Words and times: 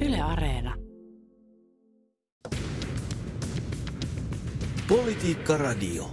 Yle 0.00 0.20
Areena. 0.20 0.74
Politiikka 4.88 5.56
Radio. 5.56 6.10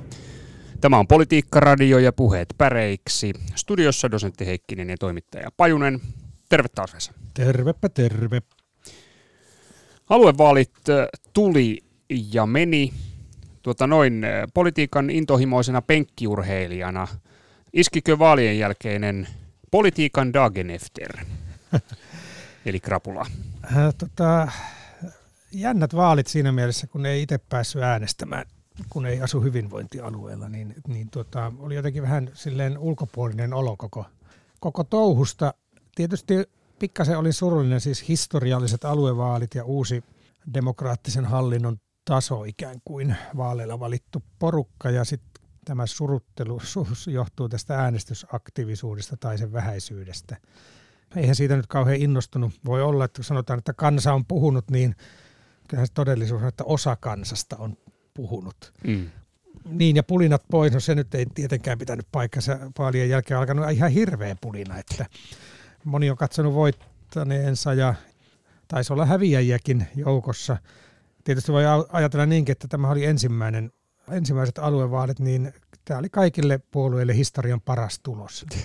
Tämä 0.82 1.00
on 1.00 1.08
Politiikka 1.08 1.60
Radio 1.60 2.00
ja 2.00 2.14
puheet 2.14 2.48
päreiksi. 2.58 3.34
Studiossa 3.56 4.12
dosentti 4.12 4.46
Heikkinen 4.46 4.90
ja 4.90 4.98
toimittaja 5.00 5.50
Pajunen. 5.58 6.02
Terve 6.50 6.68
taas 6.76 6.94
Vesa. 6.94 7.14
Tervepä 7.34 7.90
terve. 7.90 8.42
Aluevaalit 10.10 10.90
äh, 10.90 11.08
tuli 11.34 11.80
ja 12.10 12.46
meni. 12.46 12.94
Tuota 13.62 13.88
noin 13.88 14.24
äh, 14.24 14.44
politiikan 14.54 15.10
intohimoisena 15.10 15.82
penkkiurheilijana. 15.82 17.08
Iskikö 17.74 18.20
vaalien 18.20 18.60
jälkeinen 18.60 19.28
politiikan 19.72 20.34
dagenefter? 20.34 21.18
Eli 22.68 22.80
krapula. 22.80 23.26
Äh, 23.66 23.94
tota, 23.98 24.52
jännät 25.52 25.96
vaalit 25.96 26.28
siinä 26.28 26.52
mielessä, 26.52 26.88
kun 26.88 27.06
ei 27.06 27.22
itse 27.22 27.38
päässyt 27.38 27.82
äänestämään, 27.82 28.46
kun 28.90 29.06
ei 29.06 29.22
asu 29.22 29.42
hyvinvointialueella, 29.42 30.50
niin, 30.50 30.76
niin 30.88 31.10
tota, 31.10 31.54
oli 31.60 31.76
jotenkin 31.76 32.04
vähän 32.04 32.32
silleen 32.34 32.78
ulkopuolinen 32.78 33.54
olo 33.54 33.78
koko, 33.78 34.06
koko 34.60 34.84
touhusta. 34.84 35.54
Tietysti 35.96 36.34
pikkasen 36.80 37.18
olin 37.18 37.34
surullinen, 37.34 37.82
siis 37.82 38.08
historialliset 38.08 38.86
aluevaalit 38.86 39.56
ja 39.56 39.64
uusi 39.64 40.04
demokraattisen 40.54 41.26
hallinnon 41.26 41.78
taso 42.06 42.44
ikään 42.44 42.82
kuin 42.86 43.16
vaaleilla 43.38 43.80
valittu 43.80 44.24
porukka 44.40 44.90
ja 44.90 45.04
sitten 45.04 45.44
tämä 45.66 45.86
suruttelu 45.86 46.62
johtuu 47.08 47.50
tästä 47.50 47.80
äänestysaktiivisuudesta 47.80 49.18
tai 49.18 49.38
sen 49.38 49.54
vähäisyydestä. 49.54 50.38
Eihän 51.16 51.36
siitä 51.36 51.56
nyt 51.56 51.68
kauhean 51.68 52.02
innostunut. 52.02 52.54
Voi 52.66 52.82
olla, 52.82 53.06
että 53.06 53.18
kun 53.18 53.26
sanotaan, 53.26 53.60
että 53.60 53.74
kansa 53.74 54.14
on 54.14 54.26
puhunut, 54.26 54.72
niin 54.72 54.96
kyllähän 55.68 55.88
se 55.88 55.94
todellisuus 55.94 56.42
on, 56.42 56.48
että 56.48 56.64
osa 56.64 56.96
kansasta 56.96 57.56
on 57.60 57.78
puhunut. 58.14 58.74
Mm. 58.88 59.10
Niin, 59.70 59.96
ja 59.96 60.04
pulinat 60.04 60.44
pois, 60.52 60.74
no 60.74 60.80
se 60.80 60.96
nyt 60.96 61.16
ei 61.16 61.26
tietenkään 61.26 61.78
pitänyt 61.78 62.08
paikkansa 62.12 62.60
vaalien 62.80 63.10
jälkeen 63.10 63.38
alkanut 63.40 63.72
ihan 63.72 63.92
hirveä 63.92 64.36
pulina, 64.42 64.78
että 64.78 65.06
moni 65.84 66.10
on 66.10 66.18
katsonut 66.18 66.54
voittaneensa 66.54 67.74
ja 67.74 67.96
taisi 68.68 68.94
olla 68.94 69.06
häviäjiäkin 69.06 69.88
joukossa. 69.96 70.58
Tietysti 71.24 71.52
voi 71.52 71.64
ajatella 71.92 72.26
niinkin, 72.26 72.52
että 72.52 72.68
tämä 72.68 72.90
oli 72.90 73.06
ensimmäinen, 73.06 73.72
ensimmäiset 74.12 74.58
aluevaalit, 74.58 75.20
niin 75.20 75.54
tämä 75.86 76.00
oli 76.00 76.10
kaikille 76.10 76.60
puolueille 76.72 77.16
historian 77.16 77.62
paras 77.62 78.00
tulos. 78.00 78.46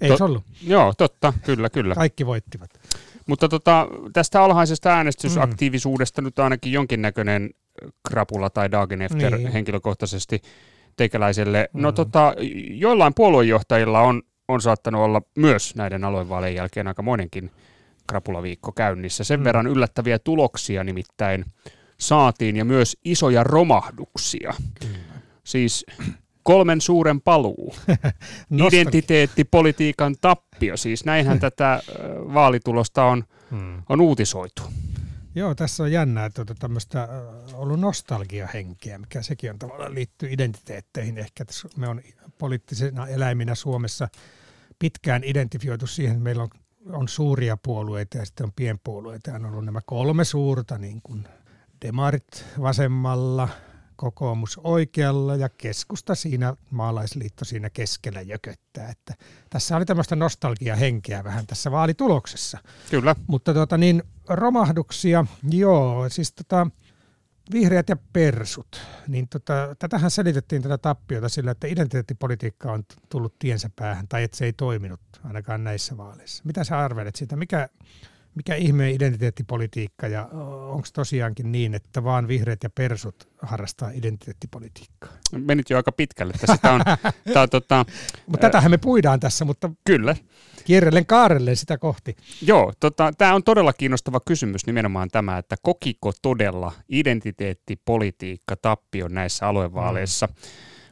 Ei 0.00 0.16
se 0.16 0.24
ollut? 0.24 0.44
Joo, 0.62 0.92
totta, 0.98 1.32
kyllä, 1.44 1.70
kyllä. 1.70 1.94
Kaikki 1.94 2.26
voittivat. 2.26 2.70
Mutta 3.26 3.48
tota, 3.48 3.88
tästä 4.12 4.42
alhaisesta 4.42 4.90
äänestysaktiivisuudesta 4.90 6.20
mm. 6.20 6.24
nyt 6.24 6.38
ainakin 6.38 6.72
jonkinnäköinen 6.72 7.50
krapula 8.08 8.50
tai 8.50 8.70
Dagenefter 8.70 9.36
niin. 9.36 9.52
henkilökohtaisesti 9.52 10.42
teikäläiselle. 10.96 11.68
No 11.72 11.78
mm. 11.78 11.82
No 11.82 11.92
tota, 11.92 12.34
joillain 12.70 13.12
puoluejohtajilla 13.16 14.00
on, 14.00 14.22
on 14.48 14.60
saattanut 14.60 15.00
olla 15.00 15.22
myös 15.34 15.74
näiden 15.76 16.04
aluevaalien 16.04 16.54
jälkeen 16.54 16.86
aikamoinenkin 16.86 17.50
krapulaviikko 18.08 18.72
käynnissä. 18.72 19.24
Sen 19.24 19.40
mm. 19.40 19.44
verran 19.44 19.66
yllättäviä 19.66 20.18
tuloksia 20.18 20.84
nimittäin 20.84 21.44
saatiin 21.98 22.56
ja 22.56 22.64
myös 22.64 22.96
isoja 23.04 23.44
romahduksia. 23.44 24.54
Kyllä. 24.80 24.98
Siis 25.44 25.86
kolmen 26.42 26.80
suuren 26.80 27.20
paluu, 27.20 27.74
identiteettipolitiikan 28.68 30.16
tappio, 30.20 30.76
siis 30.76 31.04
näinhän 31.04 31.40
tätä 31.50 31.82
vaalitulosta 32.34 33.04
on, 33.04 33.24
hmm. 33.50 33.82
on 33.88 34.00
uutisoitu. 34.00 34.62
Joo, 35.34 35.54
tässä 35.54 35.82
on 35.82 35.92
jännää, 35.92 36.26
että 36.26 36.42
on 36.42 36.46
tämmöistä 36.58 37.08
ollut 37.52 37.80
nostalgiahenkeä, 37.80 38.98
mikä 38.98 39.22
sekin 39.22 39.50
on 39.50 39.58
tavallaan 39.58 39.94
liittyy 39.94 40.28
identiteetteihin. 40.32 41.18
Ehkä 41.18 41.42
että 41.42 41.54
me 41.76 41.88
on 41.88 42.00
poliittisena 42.38 43.06
eläiminä 43.06 43.54
Suomessa 43.54 44.08
pitkään 44.78 45.24
identifioitu 45.24 45.86
siihen, 45.86 46.12
että 46.12 46.24
meillä 46.24 46.42
on, 46.42 46.50
on 46.92 47.08
suuria 47.08 47.56
puolueita 47.56 48.18
ja 48.18 48.24
sitten 48.24 48.44
on 48.44 48.52
pienpuolueita. 48.56 49.34
On 49.34 49.44
ollut 49.44 49.64
nämä 49.64 49.80
kolme 49.86 50.24
suurta, 50.24 50.78
niin 50.78 51.00
kuin 51.02 51.28
demarit 51.84 52.44
vasemmalla, 52.60 53.48
kokoomus 54.00 54.60
oikealla 54.64 55.36
ja 55.36 55.48
keskusta 55.48 56.14
siinä, 56.14 56.54
maalaisliitto 56.70 57.44
siinä 57.44 57.70
keskellä 57.70 58.20
jököttää. 58.20 58.90
Että 58.90 59.14
tässä 59.50 59.76
oli 59.76 59.84
tämmöistä 59.84 60.16
nostalgiahenkeä 60.16 61.24
vähän 61.24 61.46
tässä 61.46 61.70
vaalituloksessa. 61.70 62.58
Kyllä. 62.90 63.16
Mutta 63.26 63.54
tota, 63.54 63.78
niin, 63.78 64.02
romahduksia, 64.28 65.24
joo, 65.50 66.08
siis 66.08 66.32
tota, 66.32 66.66
vihreät 67.52 67.88
ja 67.88 67.96
persut, 68.12 68.80
niin 69.08 69.28
tota, 69.28 69.76
tätähän 69.78 70.10
selitettiin 70.10 70.62
tätä 70.62 70.78
tappiota 70.78 71.28
sillä, 71.28 71.50
että 71.50 71.66
identiteettipolitiikka 71.66 72.72
on 72.72 72.82
tullut 73.08 73.38
tiensä 73.38 73.70
päähän, 73.76 74.08
tai 74.08 74.22
että 74.22 74.36
se 74.36 74.44
ei 74.44 74.52
toiminut 74.52 75.00
ainakaan 75.24 75.64
näissä 75.64 75.96
vaaleissa. 75.96 76.42
Mitä 76.46 76.64
sä 76.64 76.78
arvelet 76.78 77.16
siitä? 77.16 77.36
Mikä, 77.36 77.68
mikä 78.34 78.54
ihmeen 78.54 78.94
identiteettipolitiikka 78.94 80.08
ja 80.08 80.24
onko 80.70 80.88
tosiaankin 80.92 81.52
niin, 81.52 81.74
että 81.74 82.04
vaan 82.04 82.28
vihreät 82.28 82.62
ja 82.62 82.70
persut 82.70 83.28
harrastaa 83.42 83.90
identiteettipolitiikkaa? 83.90 85.12
Menit 85.32 85.70
jo 85.70 85.76
aika 85.76 85.92
pitkälle. 85.92 86.32
Tässä 86.46 86.72
on, 86.72 86.80
tää 87.32 87.42
on, 87.42 87.50
tota, 87.50 87.84
mutta 88.26 88.46
tätähän 88.46 88.70
me 88.70 88.78
puidaan 88.78 89.20
tässä, 89.20 89.44
mutta 89.44 89.70
kyllä. 89.84 90.16
kierrellen 90.64 91.06
kaarellen 91.06 91.56
sitä 91.56 91.78
kohti. 91.78 92.16
Joo, 92.42 92.72
tota, 92.80 93.12
tämä 93.18 93.34
on 93.34 93.42
todella 93.42 93.72
kiinnostava 93.72 94.20
kysymys 94.20 94.66
nimenomaan 94.66 95.08
tämä, 95.08 95.38
että 95.38 95.56
kokiko 95.62 96.12
todella 96.22 96.72
identiteettipolitiikka 96.88 98.56
tappion 98.56 99.14
näissä 99.14 99.46
aluevaaleissa. 99.46 100.26
Mm 100.26 100.34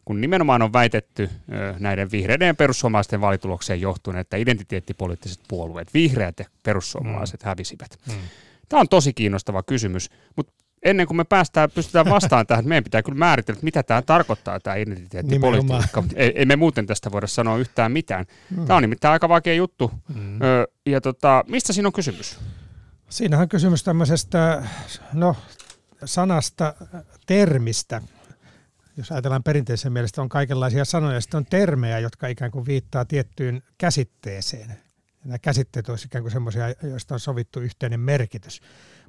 kun 0.09 0.21
nimenomaan 0.21 0.63
on 0.63 0.73
väitetty 0.73 1.31
näiden 1.79 2.11
vihreiden 2.11 2.47
ja 2.47 2.55
perussuomalaisten 2.55 3.21
vaalitulokseen 3.21 3.81
johtuen, 3.81 4.17
että 4.17 4.37
identiteettipoliittiset 4.37 5.41
puolueet, 5.49 5.95
vihreät 5.95 6.39
ja 6.39 6.45
perussuomalaiset 6.63 7.43
mm. 7.43 7.47
hävisivät. 7.49 7.99
Mm. 8.07 8.15
Tämä 8.69 8.81
on 8.81 8.89
tosi 8.89 9.13
kiinnostava 9.13 9.63
kysymys, 9.63 10.11
mutta 10.37 10.53
ennen 10.83 11.07
kuin 11.07 11.17
me 11.17 11.25
päästään, 11.25 11.71
pystytään 11.71 12.11
vastaan 12.17 12.47
tähän, 12.47 12.69
meidän 12.69 12.85
pitää 12.85 13.03
kyllä 13.03 13.19
määritellä, 13.19 13.57
että 13.57 13.65
mitä 13.65 13.83
tämä 13.83 14.03
tarkoittaa, 14.03 14.61
tämä 14.61 14.77
identiteettipolitiikka. 14.77 16.05
Ei, 16.15 16.33
ei 16.35 16.47
me 16.47 16.57
muuten 16.57 16.87
tästä 16.87 17.13
voida 17.13 17.27
sanoa 17.27 17.59
yhtään 17.59 17.93
mitään. 17.93 18.27
Mm. 18.57 18.67
Tämä 18.67 18.77
on 18.77 18.83
nimittäin 18.83 19.13
aika 19.13 19.29
vaikea 19.29 19.55
juttu. 19.55 19.91
Mm. 20.15 20.39
ja 20.87 21.01
tota, 21.01 21.45
mistä 21.49 21.73
siinä 21.73 21.89
on 21.89 21.93
kysymys? 21.93 22.39
Siinähän 23.09 23.43
on 23.43 23.49
kysymys 23.49 23.85
tämmöisestä, 23.85 24.63
no, 25.13 25.37
sanasta, 26.05 26.75
termistä, 27.27 28.03
jos 28.99 29.13
ajatellaan 29.13 29.43
perinteisen 29.43 29.93
mielestä, 29.93 30.23
on 30.23 30.29
kaikenlaisia 30.29 30.85
sanoja, 30.85 31.21
sitten 31.21 31.39
on 31.39 31.47
termejä, 31.47 31.99
jotka 31.99 32.27
ikään 32.27 32.51
kuin 32.51 32.67
viittaa 32.67 33.05
tiettyyn 33.05 33.63
käsitteeseen. 33.79 34.71
Ja 34.71 35.25
nämä 35.25 35.39
käsitteet 35.39 35.89
olisivat 35.89 36.11
ikään 36.11 36.23
kuin 36.25 36.33
semmoisia, 36.33 36.65
joista 36.83 37.15
on 37.15 37.21
sovittu 37.21 37.61
yhteinen 37.61 38.01
merkitys. 38.01 38.61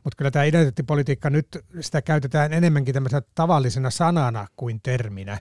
Mutta 0.03 0.15
kyllä 0.17 0.31
tämä 0.31 0.45
identiteettipolitiikka 0.45 1.29
nyt, 1.29 1.47
sitä 1.79 2.01
käytetään 2.01 2.53
enemmänkin 2.53 2.93
tämmöisenä 2.93 3.21
tavallisena 3.35 3.89
sanana 3.89 4.47
kuin 4.55 4.79
terminä. 4.83 5.39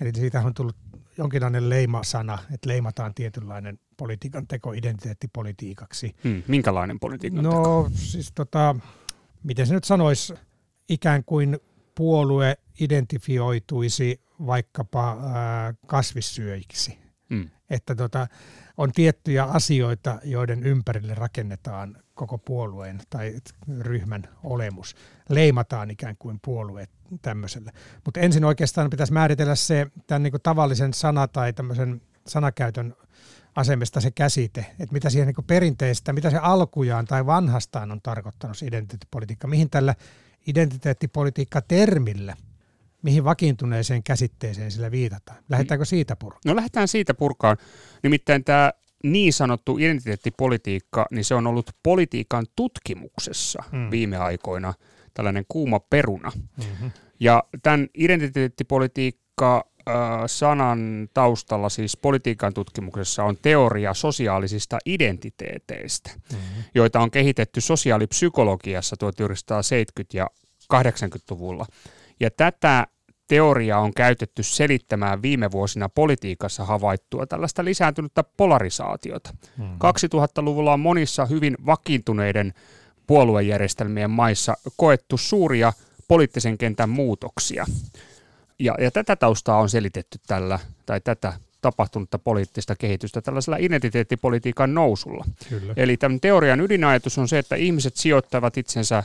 Eli 0.00 0.12
siitä 0.14 0.40
on 0.40 0.54
tullut 0.54 0.76
jonkinlainen 1.18 1.68
leimasana, 1.68 2.38
että 2.54 2.68
leimataan 2.68 3.14
tietynlainen 3.14 3.78
politiikan 3.96 4.46
teko 4.46 4.72
identiteettipolitiikaksi. 4.72 6.16
Hmm, 6.24 6.42
minkälainen 6.48 7.00
politiikan 7.00 7.44
no, 7.44 7.50
teko? 7.50 7.62
No 7.62 7.90
siis 7.94 8.32
tota, 8.34 8.76
miten 9.42 9.66
se 9.66 9.74
nyt 9.74 9.84
sanoisi, 9.84 10.34
ikään 10.88 11.24
kuin 11.24 11.58
puolue 11.96 12.56
identifioituisi 12.80 14.20
vaikkapa 14.46 15.16
kasvissyöjiksi. 15.86 16.98
Mm. 17.28 17.50
Että 17.70 17.94
tota, 17.94 18.26
on 18.76 18.92
tiettyjä 18.92 19.44
asioita, 19.44 20.18
joiden 20.24 20.62
ympärille 20.62 21.14
rakennetaan 21.14 21.96
koko 22.14 22.38
puolueen 22.38 23.00
tai 23.10 23.34
ryhmän 23.80 24.28
olemus. 24.44 24.94
Leimataan 25.28 25.90
ikään 25.90 26.16
kuin 26.18 26.38
puolueet 26.44 26.90
tämmöiselle. 27.22 27.72
Mutta 28.04 28.20
ensin 28.20 28.44
oikeastaan 28.44 28.90
pitäisi 28.90 29.12
määritellä 29.12 29.54
se 29.54 29.86
tämän 30.06 30.22
niin 30.22 30.32
tavallisen 30.42 30.94
sana- 30.94 31.28
tai 31.28 31.52
tämmöisen 31.52 32.02
sanakäytön 32.26 32.94
asemesta 33.56 34.00
se 34.00 34.10
käsite, 34.10 34.66
että 34.78 34.92
mitä 34.92 35.10
siihen 35.10 35.26
niin 35.26 35.46
perinteistä, 35.46 36.12
mitä 36.12 36.30
se 36.30 36.38
alkujaan 36.38 37.04
tai 37.04 37.26
vanhastaan 37.26 37.92
on 37.92 38.00
tarkoittanut 38.02 38.58
se 38.58 38.66
identiteettipolitiikka, 38.66 39.48
mihin 39.48 39.70
tällä 39.70 39.94
identiteettipolitiikka-termillä, 40.46 42.36
mihin 43.02 43.24
vakiintuneeseen 43.24 44.02
käsitteeseen 44.02 44.70
sillä 44.70 44.90
viitataan? 44.90 45.38
Lähdetäänkö 45.48 45.84
siitä 45.84 46.16
purkaan? 46.16 46.40
No 46.46 46.56
lähdetään 46.56 46.88
siitä 46.88 47.14
purkaan. 47.14 47.56
Nimittäin 48.02 48.44
tämä 48.44 48.72
niin 49.04 49.32
sanottu 49.32 49.78
identiteettipolitiikka, 49.78 51.06
niin 51.10 51.24
se 51.24 51.34
on 51.34 51.46
ollut 51.46 51.70
politiikan 51.82 52.46
tutkimuksessa 52.56 53.62
hmm. 53.72 53.90
viime 53.90 54.16
aikoina 54.16 54.74
tällainen 55.14 55.44
kuuma 55.48 55.80
peruna. 55.80 56.32
Mm-hmm. 56.36 56.90
Ja 57.20 57.42
tämän 57.62 57.88
identiteettipolitiikka 57.94 59.64
sanan 60.26 61.08
taustalla 61.14 61.68
siis 61.68 61.96
politiikan 61.96 62.54
tutkimuksessa 62.54 63.24
on 63.24 63.36
teoria 63.42 63.94
sosiaalisista 63.94 64.78
identiteeteistä, 64.86 66.10
mm-hmm. 66.32 66.62
joita 66.74 67.00
on 67.00 67.10
kehitetty 67.10 67.60
sosiaalipsykologiassa 67.60 68.96
1970- 69.04 70.04
ja 70.14 70.30
80-luvulla. 70.74 71.66
Ja 72.20 72.30
tätä 72.30 72.86
teoriaa 73.28 73.80
on 73.80 73.94
käytetty 73.94 74.42
selittämään 74.42 75.22
viime 75.22 75.50
vuosina 75.50 75.88
politiikassa 75.88 76.64
havaittua 76.64 77.26
tällaista 77.26 77.64
lisääntynyttä 77.64 78.24
polarisaatiota. 78.36 79.30
Mm-hmm. 79.32 79.74
2000-luvulla 79.74 80.72
on 80.72 80.80
monissa 80.80 81.26
hyvin 81.26 81.56
vakiintuneiden 81.66 82.54
puoluejärjestelmien 83.06 84.10
maissa 84.10 84.54
koettu 84.76 85.16
suuria 85.16 85.72
poliittisen 86.08 86.58
kentän 86.58 86.88
muutoksia. 86.88 87.66
Ja, 88.58 88.74
ja 88.80 88.90
tätä 88.90 89.16
taustaa 89.16 89.60
on 89.60 89.68
selitetty 89.68 90.18
tällä, 90.26 90.58
tai 90.86 91.00
tätä 91.00 91.32
tapahtunutta 91.60 92.18
poliittista 92.18 92.76
kehitystä 92.76 93.20
tällaisella 93.20 93.56
identiteettipolitiikan 93.60 94.74
nousulla. 94.74 95.24
Kyllä. 95.48 95.72
Eli 95.76 95.96
tämän 95.96 96.20
teorian 96.20 96.60
ydinajatus 96.60 97.18
on 97.18 97.28
se, 97.28 97.38
että 97.38 97.56
ihmiset 97.56 97.96
sijoittavat 97.96 98.56
itsensä 98.56 99.02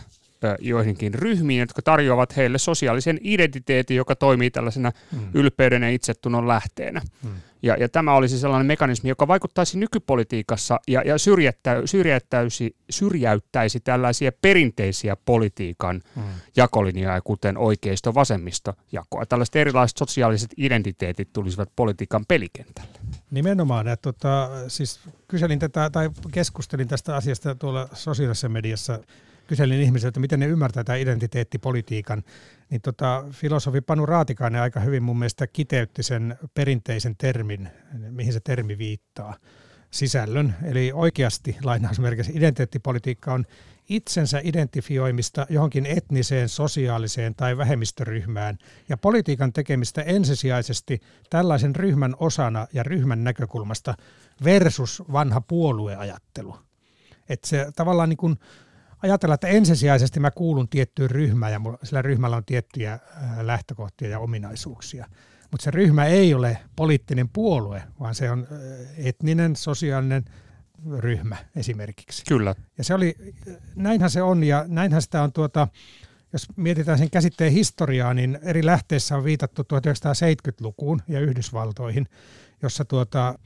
joihinkin 0.60 1.14
ryhmiin, 1.14 1.60
jotka 1.60 1.82
tarjoavat 1.82 2.38
heille 2.38 2.58
sosiaalisen 2.58 3.20
identiteetin, 3.22 3.98
joka 3.98 4.16
toimii 4.16 4.52
tällaisena 4.52 4.92
mm. 5.12 5.20
ylpeyden 5.34 5.84
ja 5.84 5.90
itsetunnon 5.90 6.48
lähteenä. 6.48 7.02
Mm. 7.24 7.32
Ja, 7.64 7.76
ja 7.80 7.90
tämä 7.90 8.14
olisi 8.14 8.40
sellainen 8.40 8.68
mekanismi, 8.68 9.10
joka 9.10 9.28
vaikuttaisi 9.28 9.78
nykypolitiikassa 9.78 10.80
ja, 10.88 11.02
ja 11.06 11.18
syrjättä, 11.18 11.82
syrjäyttäisi, 11.86 12.76
syrjäyttäisi 12.90 13.80
tällaisia 13.80 14.32
perinteisiä 14.42 15.16
politiikan 15.26 16.02
mm. 16.16 16.24
jakolinjoja, 16.56 17.22
kuten 17.22 17.58
oikeisto-vasemmisto 17.58 18.74
jakoa. 18.92 19.26
Tällaiset 19.26 19.56
erilaiset 19.56 19.98
sosiaaliset 19.98 20.54
identiteetit 20.58 21.34
tulisivat 21.34 21.70
politiikan 21.76 22.26
pelikentälle. 22.28 23.00
Nimenomaan. 23.32 23.88
Että, 23.88 24.02
tota, 24.02 24.50
siis 24.68 25.00
kyselin 25.28 25.60
tätä 25.60 25.90
tai 25.90 26.10
keskustelin 26.32 26.88
tästä 26.88 27.16
asiasta 27.16 27.56
tuolla 27.56 27.90
sosiaalisessa 27.94 28.50
mediassa 28.50 29.00
kyselin 29.48 29.82
ihmisiltä, 29.82 30.20
miten 30.20 30.40
ne 30.40 30.46
ymmärtää 30.46 30.84
tämän 30.84 31.02
identiteettipolitiikan, 31.02 32.24
niin 32.70 32.82
tota, 32.82 33.26
filosofi 33.32 33.82
Panu 33.82 34.06
Raatikainen 34.06 34.62
aika 34.62 34.80
hyvin 34.80 35.04
mun 35.04 35.20
mielestä 35.20 35.48
kiteytti 35.48 36.04
sen 36.04 36.38
perinteisen 36.54 37.16
termin, 37.18 37.70
mihin 38.10 38.34
se 38.34 38.40
termi 38.40 38.78
viittaa, 38.78 39.36
sisällön. 39.92 40.56
Eli 40.64 40.92
oikeasti 40.94 41.58
lainausmerkissä 41.64 42.32
identiteettipolitiikka 42.36 43.34
on 43.34 43.46
itsensä 43.90 44.42
identifioimista 44.44 45.46
johonkin 45.50 45.86
etniseen, 45.86 46.50
sosiaaliseen 46.50 47.36
tai 47.36 47.58
vähemmistöryhmään 47.58 48.58
ja 48.90 48.98
politiikan 48.98 49.54
tekemistä 49.54 50.02
ensisijaisesti 50.02 51.02
tällaisen 51.30 51.76
ryhmän 51.76 52.16
osana 52.20 52.68
ja 52.74 52.84
ryhmän 52.84 53.24
näkökulmasta 53.24 53.96
versus 54.44 55.04
vanha 55.12 55.42
puolueajattelu. 55.42 56.56
Että 57.30 57.48
se 57.48 57.68
tavallaan 57.76 58.10
niin 58.10 58.18
kuin 58.18 58.36
ajatella, 59.04 59.36
että 59.36 59.48
ensisijaisesti 59.48 60.20
mä 60.20 60.32
kuulun 60.32 60.70
tiettyyn 60.70 61.12
ryhmään 61.12 61.52
ja 61.52 61.62
sillä 61.84 62.02
ryhmällä 62.02 62.38
on 62.38 62.46
tiettyjä 62.46 63.00
lähtökohtia 63.42 64.10
ja 64.10 64.20
ominaisuuksia. 64.20 65.06
Mutta 65.52 65.64
se 65.64 65.72
ryhmä 65.72 66.06
ei 66.06 66.34
ole 66.34 66.58
poliittinen 66.76 67.30
puolue, 67.30 67.84
vaan 68.00 68.16
se 68.16 68.32
on 68.32 68.48
etninen, 68.98 69.56
sosiaalinen 69.56 70.26
ryhmä 70.98 71.38
esimerkiksi. 71.56 72.24
Kyllä. 72.28 72.56
Ja 72.78 72.84
se 72.84 72.94
oli, 72.94 73.16
näinhän 73.76 74.10
se 74.10 74.22
on 74.22 74.44
ja 74.44 74.66
näinhän 74.68 75.02
sitä 75.02 75.24
on 75.24 75.34
tuota, 75.34 75.68
jos 76.34 76.48
mietitään 76.56 76.98
sen 76.98 77.10
käsitteen 77.10 77.52
historiaa, 77.52 78.14
niin 78.14 78.40
eri 78.44 78.66
lähteissä 78.66 79.18
on 79.18 79.24
viitattu 79.24 79.62
1970-lukuun 79.62 81.02
ja 81.08 81.20
Yhdysvaltoihin, 81.20 82.08
jossa 82.62 82.86
tuota, 82.86 83.40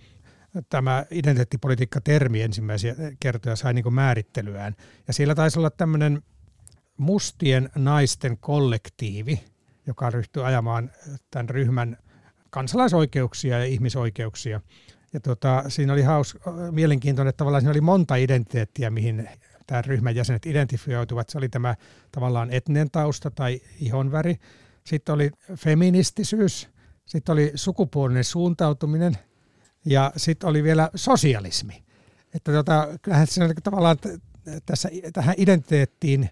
tämä 0.70 1.06
identiteettipolitiikka-termi 1.12 2.42
ensimmäisiä 2.42 2.96
kertoja 3.20 3.56
sai 3.56 3.74
niin 3.74 3.94
määrittelyään. 3.94 4.76
Ja 5.08 5.14
siellä 5.14 5.36
taisi 5.36 5.60
olla 5.60 5.70
tämmöinen 5.70 6.22
mustien 6.98 7.70
naisten 7.76 8.38
kollektiivi, 8.38 9.44
joka 9.88 10.10
ryhtyi 10.10 10.44
ajamaan 10.44 10.92
tämän 11.32 11.50
ryhmän 11.50 11.98
kansalaisoikeuksia 12.50 13.60
ja 13.60 13.66
ihmisoikeuksia. 13.66 14.62
Ja 15.14 15.20
tota, 15.20 15.64
siinä 15.68 15.94
oli 15.94 16.02
haus, 16.02 16.38
mielenkiintoinen, 16.72 17.30
että 17.30 17.38
tavallaan 17.38 17.62
siinä 17.62 17.72
oli 17.72 17.82
monta 17.82 18.16
identiteettiä, 18.16 18.90
mihin 18.90 19.30
tämän 19.68 19.86
ryhmän 19.86 20.16
jäsenet 20.16 20.46
identifioituvat. 20.46 21.30
Se 21.30 21.38
oli 21.38 21.50
tämä 21.50 21.76
tavallaan 22.12 22.52
etninen 22.52 22.92
tausta 22.92 23.32
tai 23.32 23.62
ihonväri. 23.80 24.36
Sitten 24.84 25.16
oli 25.16 25.32
feministisyys, 25.56 26.70
sitten 27.06 27.34
oli 27.34 27.52
sukupuolinen 27.56 28.24
suuntautuminen– 28.24 29.18
ja 29.86 30.12
sitten 30.18 30.50
oli 30.50 30.64
vielä 30.64 30.90
sosialismi. 30.96 31.84
Että 32.34 32.52
tota, 32.52 32.88
kyllähän 33.02 33.28
se 33.28 33.54
tavallaan 33.64 33.98
tässä, 34.66 34.90
tähän 35.14 35.36
identiteettiin, 35.38 36.30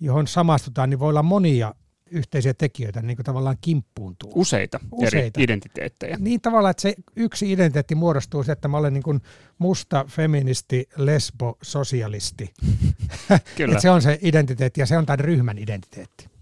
johon 0.00 0.26
samastutaan, 0.26 0.90
niin 0.90 0.98
voi 0.98 1.08
olla 1.08 1.22
monia 1.22 1.74
yhteisiä 2.10 2.54
tekijöitä 2.54 3.02
niin 3.02 3.16
kuin 3.16 3.24
tavallaan 3.24 3.56
kimppuuntuu. 3.60 4.32
Useita, 4.34 4.80
Useita 4.92 5.40
eri 5.40 5.44
identiteettejä. 5.44 6.16
Niin 6.20 6.40
tavallaan, 6.40 6.70
että 6.70 6.82
se 6.82 6.94
yksi 7.16 7.52
identiteetti 7.52 7.94
muodostuu 7.94 8.42
se, 8.42 8.52
että 8.52 8.68
mä 8.68 8.76
olen 8.76 8.92
niin 8.92 9.02
kuin 9.02 9.20
musta, 9.58 10.04
feministi, 10.08 10.88
lesbo, 10.96 11.58
sosialisti. 11.62 12.54
Kyllä. 13.56 13.80
se 13.80 13.90
on 13.90 14.02
se 14.02 14.18
identiteetti 14.22 14.80
ja 14.80 14.86
se 14.86 14.98
on 14.98 15.06
tämän 15.06 15.20
ryhmän 15.20 15.58
identiteetti. 15.58 16.33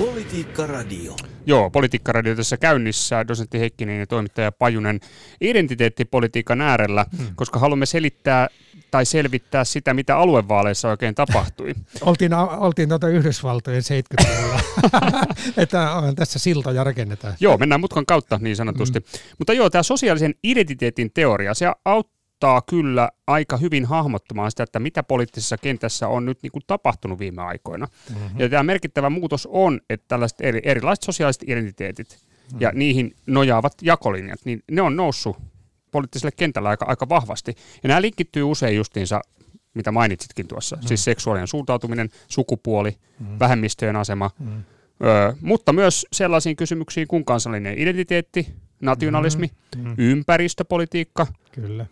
Politiikka 0.00 0.66
Radio. 0.66 1.16
Joo, 1.46 1.70
Politiikka-radio 1.70 2.36
tässä 2.36 2.56
käynnissä, 2.56 3.28
dosentti 3.28 3.60
Heikkinen 3.60 3.98
ja 3.98 4.06
toimittaja 4.06 4.52
Pajunen 4.52 5.00
identiteettipolitiikan 5.40 6.60
äärellä, 6.60 7.06
hmm. 7.18 7.26
koska 7.34 7.58
haluamme 7.58 7.86
selittää 7.86 8.48
tai 8.90 9.06
selvittää 9.06 9.64
sitä, 9.64 9.94
mitä 9.94 10.16
aluevaaleissa 10.16 10.88
oikein 10.88 11.14
tapahtui. 11.14 11.74
oltiin 12.00 12.34
oltiin 12.34 12.88
tuota 12.88 13.08
Yhdysvaltojen 13.08 13.82
70-luvulla, 13.82 14.60
että 15.62 15.88
tässä 16.16 16.38
siltoja 16.38 16.84
rakennetaan. 16.84 17.34
Joo, 17.40 17.58
mennään 17.58 17.80
mutkan 17.80 18.06
kautta 18.06 18.38
niin 18.42 18.56
sanotusti. 18.56 18.98
Hmm. 18.98 19.34
Mutta 19.38 19.52
joo, 19.52 19.70
tämä 19.70 19.82
sosiaalisen 19.82 20.34
identiteetin 20.44 21.10
teoria, 21.12 21.54
se 21.54 21.66
auttaa 21.84 22.19
auttaa 22.46 22.62
kyllä 22.70 23.10
aika 23.26 23.56
hyvin 23.56 23.84
hahmottamaan 23.84 24.50
sitä, 24.50 24.62
että 24.62 24.78
mitä 24.78 25.02
poliittisessa 25.02 25.58
kentässä 25.58 26.08
on 26.08 26.24
nyt 26.24 26.38
niin 26.42 26.52
kuin 26.52 26.62
tapahtunut 26.66 27.18
viime 27.18 27.42
aikoina. 27.42 27.86
Mm-hmm. 27.86 28.40
Ja 28.40 28.48
tämä 28.48 28.62
merkittävä 28.62 29.10
muutos 29.10 29.48
on, 29.50 29.80
että 29.90 30.04
tällaiset 30.08 30.40
eri, 30.40 30.60
erilaiset 30.64 31.02
sosiaaliset 31.02 31.42
identiteetit 31.46 32.08
mm-hmm. 32.10 32.60
ja 32.60 32.72
niihin 32.74 33.16
nojaavat 33.26 33.72
jakolinjat, 33.82 34.40
niin 34.44 34.62
ne 34.70 34.82
on 34.82 34.96
noussut 34.96 35.36
poliittiselle 35.90 36.32
kentälle 36.36 36.68
aika, 36.68 36.84
aika 36.88 37.08
vahvasti. 37.08 37.54
Ja 37.82 37.88
nämä 37.88 38.02
linkittyy 38.02 38.42
usein 38.42 38.76
justiinsa, 38.76 39.20
mitä 39.74 39.92
mainitsitkin 39.92 40.48
tuossa, 40.48 40.76
mm-hmm. 40.76 40.88
siis 40.88 41.04
seksuaalinen 41.04 41.48
suuntautuminen, 41.48 42.08
sukupuoli, 42.28 42.90
mm-hmm. 42.90 43.38
vähemmistöjen 43.38 43.96
asema, 43.96 44.30
mm-hmm. 44.38 44.62
Öö, 45.04 45.32
mutta 45.40 45.72
myös 45.72 46.06
sellaisiin 46.12 46.56
kysymyksiin 46.56 47.08
kuin 47.08 47.24
kansallinen 47.24 47.78
identiteetti, 47.78 48.46
nationalismi, 48.80 49.50
mm-hmm. 49.76 49.94
ympäristöpolitiikka, 49.98 51.26
Kyllä. 51.52 51.86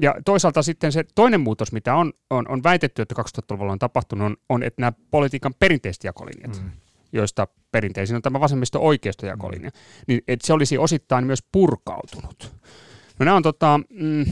Ja 0.00 0.14
toisaalta 0.24 0.62
sitten 0.62 0.92
se 0.92 1.04
toinen 1.14 1.40
muutos, 1.40 1.72
mitä 1.72 1.94
on, 1.94 2.12
on, 2.30 2.48
on 2.48 2.62
väitetty, 2.62 3.02
että 3.02 3.14
2000-luvulla 3.18 3.72
on 3.72 3.78
tapahtunut, 3.78 4.26
on, 4.26 4.36
on 4.48 4.62
että 4.62 4.80
nämä 4.80 4.92
politiikan 5.10 5.54
perinteiset 5.58 6.04
jakolinjat, 6.04 6.62
mm. 6.62 6.70
joista 7.12 7.48
perinteisin 7.72 8.16
on 8.16 8.22
tämä 8.22 8.40
vasemmisto-oikeistojakolinja, 8.40 9.70
mm. 9.70 10.04
niin 10.06 10.20
että 10.28 10.46
se 10.46 10.52
olisi 10.52 10.78
osittain 10.78 11.26
myös 11.26 11.42
purkautunut. 11.52 12.52
No 13.18 13.24
nämä 13.24 13.36
on, 13.36 13.42
tota, 13.42 13.80
mm, 13.90 14.24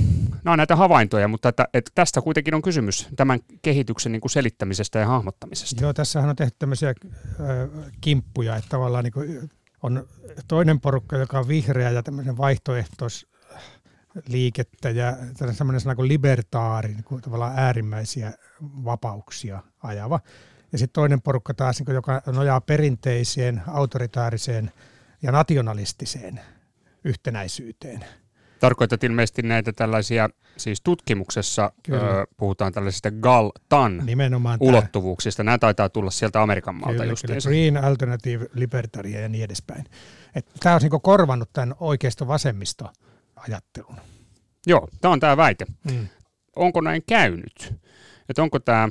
nämä 0.45 0.53
on 0.53 0.57
näitä 0.57 0.77
havaintoja, 0.77 1.29
mutta 1.29 1.49
että, 1.49 1.69
että 1.75 1.91
tästä 1.95 2.21
kuitenkin 2.23 2.55
on 2.55 2.63
kysymys 2.63 3.09
tämän 3.17 3.41
kehityksen 3.63 4.13
niin 4.13 4.21
kuin 4.21 4.31
selittämisestä 4.31 4.99
ja 4.99 5.07
hahmottamisesta. 5.07 5.83
Joo, 5.83 5.93
tässähän 5.93 6.31
on 6.31 6.37
tehty 6.37 6.57
tämmöisiä 6.59 6.89
äh, 6.89 6.97
kimppuja, 8.01 8.57
että 8.57 8.69
tavallaan 8.69 9.05
niin 9.05 9.13
kuin 9.13 9.51
on 9.83 10.07
toinen 10.49 10.81
porukka, 10.81 11.17
joka 11.17 11.39
on 11.39 11.49
vihreä 11.49 11.91
ja 11.91 12.03
tämmöisen 12.03 12.37
vaihtoehtois 12.37 13.27
liikettä 14.29 14.91
ja 14.91 15.17
semmoinen 15.53 15.81
sana 15.81 15.95
kuin 15.95 16.09
libertaari, 16.09 16.89
niin 16.89 17.05
kuin 17.05 17.23
tavallaan 17.23 17.59
äärimmäisiä 17.59 18.33
vapauksia 18.63 19.63
ajava. 19.83 20.21
Ja 20.73 20.79
sitten 20.79 20.95
toinen 20.95 21.23
porukka 21.23 21.55
taas, 21.55 21.81
niin 21.81 21.95
joka 21.95 22.23
nojaa 22.27 22.61
perinteiseen, 22.61 23.63
autoritaariseen 23.67 24.73
ja 25.23 25.33
nationalistiseen 25.33 26.41
yhtenäisyyteen. 27.05 28.05
Tarkoitat 28.61 29.05
ilmeisesti 29.05 29.43
näitä 29.43 29.73
tällaisia, 29.73 30.29
siis 30.57 30.81
tutkimuksessa 30.81 31.73
ö, 31.89 31.99
puhutaan 32.37 32.73
tällaisista 32.73 33.11
GAL-TAN 33.11 34.03
Nimenomaan 34.07 34.59
ulottuvuuksista. 34.61 35.45
Nämä 35.45 35.59
taitaa 35.59 35.89
tulla 35.89 36.11
sieltä 36.11 36.43
Amerikan 36.43 36.75
maalta 36.75 37.05
just. 37.05 37.25
Green 37.47 37.85
Alternative 37.85 38.47
Libertaria 38.55 39.21
ja 39.21 39.29
niin 39.29 39.45
edespäin. 39.45 39.85
Tämä 40.61 40.75
on 40.75 40.81
niin 40.83 41.01
korvannut 41.03 41.51
tämän 41.53 41.75
oikeisto-vasemmisto 41.81 42.91
ajattelun. 43.49 43.97
Joo, 44.67 44.89
tämä 45.01 45.13
on 45.13 45.21
tämä 45.21 45.37
väite. 45.37 45.67
Mm. 45.91 46.09
Onko 46.57 46.81
näin 46.81 47.03
käynyt? 47.09 47.75
Että 48.29 48.43
onko 48.43 48.59
tämä 48.59 48.89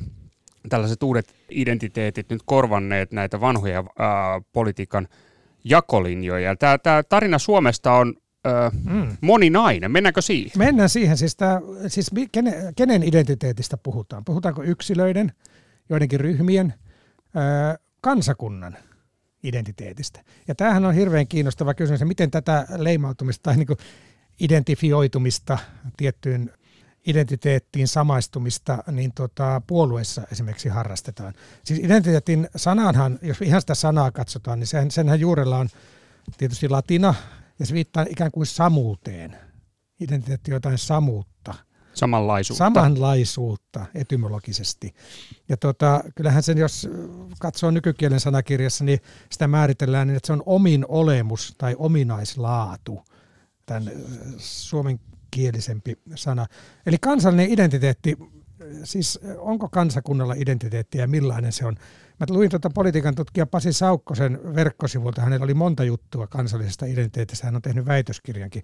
tällaiset 0.69 1.03
uudet 1.03 1.35
identiteetit 1.49 2.29
nyt 2.29 2.41
korvanneet 2.45 3.11
näitä 3.11 3.41
vanhoja 3.41 3.83
ää, 3.99 4.41
politiikan 4.53 5.07
jakolinjoja. 5.63 6.55
Tämä, 6.55 6.77
tämä 6.77 7.03
tarina 7.03 7.39
Suomesta 7.39 7.93
on 7.93 8.13
ö, 8.47 8.71
mm. 8.83 9.17
moninainen. 9.21 9.91
Mennäänkö 9.91 10.21
siihen? 10.21 10.51
Mennään 10.57 10.89
siihen. 10.89 11.17
Siis, 11.17 11.35
tämä, 11.35 11.61
siis 11.87 12.11
kenen, 12.31 12.53
kenen 12.75 13.03
identiteetistä 13.03 13.77
puhutaan? 13.77 14.25
Puhutaanko 14.25 14.63
yksilöiden, 14.63 15.31
joidenkin 15.89 16.19
ryhmien, 16.19 16.73
ö, 17.35 17.79
kansakunnan 18.01 18.77
identiteetistä? 19.43 20.21
Ja 20.47 20.55
tämähän 20.55 20.85
on 20.85 20.93
hirveän 20.93 21.27
kiinnostava 21.27 21.73
kysymys, 21.73 22.03
miten 22.03 22.31
tätä 22.31 22.67
leimautumista 22.77 23.43
tai 23.43 23.57
niin 23.57 23.67
kuin 23.67 23.79
identifioitumista 24.39 25.57
tiettyyn 25.97 26.53
identiteettiin 27.05 27.87
samaistumista 27.87 28.83
niin 28.91 29.11
tota, 29.13 29.61
puolueessa 29.67 30.21
esimerkiksi 30.31 30.69
harrastetaan. 30.69 31.33
Siis 31.63 31.79
identiteetin 31.79 32.49
sananhan, 32.55 33.19
jos 33.21 33.41
ihan 33.41 33.61
sitä 33.61 33.75
sanaa 33.75 34.11
katsotaan, 34.11 34.59
niin 34.59 34.67
sen, 34.67 34.91
senhän 34.91 35.19
juurella 35.19 35.57
on 35.57 35.69
tietysti 36.37 36.69
latina, 36.69 37.13
ja 37.59 37.65
se 37.65 37.73
viittaa 37.73 38.05
ikään 38.09 38.31
kuin 38.31 38.45
samuuteen. 38.45 39.37
Identiteetti 39.99 40.51
on 40.51 40.55
jotain 40.55 40.77
samuutta. 40.77 41.55
Samanlaisuutta. 41.93 42.57
Samanlaisuutta 42.57 43.85
etymologisesti. 43.95 44.95
Ja 45.49 45.57
tota, 45.57 46.03
kyllähän 46.15 46.43
sen, 46.43 46.57
jos 46.57 46.89
katsoo 47.39 47.71
nykykielen 47.71 48.19
sanakirjassa, 48.19 48.83
niin 48.83 48.99
sitä 49.31 49.47
määritellään 49.47 50.07
niin, 50.07 50.15
että 50.15 50.27
se 50.27 50.33
on 50.33 50.43
omin 50.45 50.85
olemus 50.87 51.55
tai 51.57 51.75
ominaislaatu. 51.79 53.03
Tämän 53.69 53.91
suomen 54.37 54.99
kielisempi 55.31 55.99
sana. 56.15 56.45
Eli 56.85 56.97
kansallinen 57.01 57.51
identiteetti, 57.51 58.17
siis 58.83 59.19
onko 59.37 59.69
kansakunnalla 59.69 60.33
identiteetti 60.37 60.97
ja 60.97 61.07
millainen 61.07 61.51
se 61.51 61.65
on? 61.65 61.75
Mä 62.19 62.25
luin 62.29 62.49
tuota 62.49 62.69
politiikan 62.69 63.15
tutkija 63.15 63.45
Pasi 63.45 63.73
Saukkosen 63.73 64.39
verkkosivulta, 64.55 65.21
hänellä 65.21 65.43
oli 65.43 65.53
monta 65.53 65.83
juttua 65.83 66.27
kansallisesta 66.27 66.85
identiteetistä, 66.85 67.47
hän 67.47 67.55
on 67.55 67.61
tehnyt 67.61 67.85
väitöskirjankin 67.85 68.63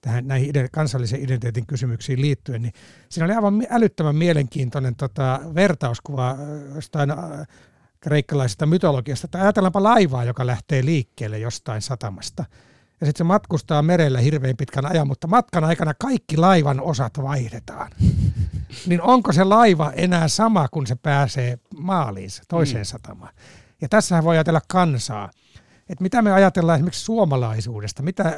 tähän 0.00 0.28
näihin 0.28 0.52
kansallisen 0.72 1.20
identiteetin 1.20 1.66
kysymyksiin 1.66 2.20
liittyen, 2.20 2.62
niin 2.62 2.72
siinä 3.08 3.24
oli 3.24 3.34
aivan 3.34 3.66
älyttömän 3.70 4.16
mielenkiintoinen 4.16 4.96
tota, 4.96 5.40
vertauskuva 5.54 6.36
jostain 6.74 7.10
kreikkalaisesta 8.00 8.66
mytologiasta, 8.66 9.24
että 9.24 9.42
ajatellaanpa 9.42 9.82
laivaa, 9.82 10.24
joka 10.24 10.46
lähtee 10.46 10.84
liikkeelle 10.84 11.38
jostain 11.38 11.82
satamasta– 11.82 12.44
ja 13.00 13.06
sitten 13.06 13.18
se 13.18 13.24
matkustaa 13.24 13.82
merellä 13.82 14.20
hirveän 14.20 14.56
pitkän 14.56 14.86
ajan, 14.86 15.06
mutta 15.06 15.26
matkan 15.26 15.64
aikana 15.64 15.94
kaikki 15.94 16.36
laivan 16.36 16.80
osat 16.80 17.12
vaihdetaan. 17.22 17.90
niin 18.86 19.02
onko 19.02 19.32
se 19.32 19.44
laiva 19.44 19.92
enää 19.96 20.28
sama, 20.28 20.68
kun 20.68 20.86
se 20.86 20.94
pääsee 20.94 21.58
maaliin, 21.78 22.30
toiseen 22.48 22.80
mm. 22.80 22.84
satamaan? 22.84 23.34
Ja 23.80 23.88
tässähän 23.88 24.24
voi 24.24 24.36
ajatella 24.36 24.60
kansaa. 24.68 25.30
Että 25.88 26.02
mitä 26.02 26.22
me 26.22 26.32
ajatellaan 26.32 26.76
esimerkiksi 26.76 27.04
suomalaisuudesta? 27.04 28.02
Mitä, 28.02 28.36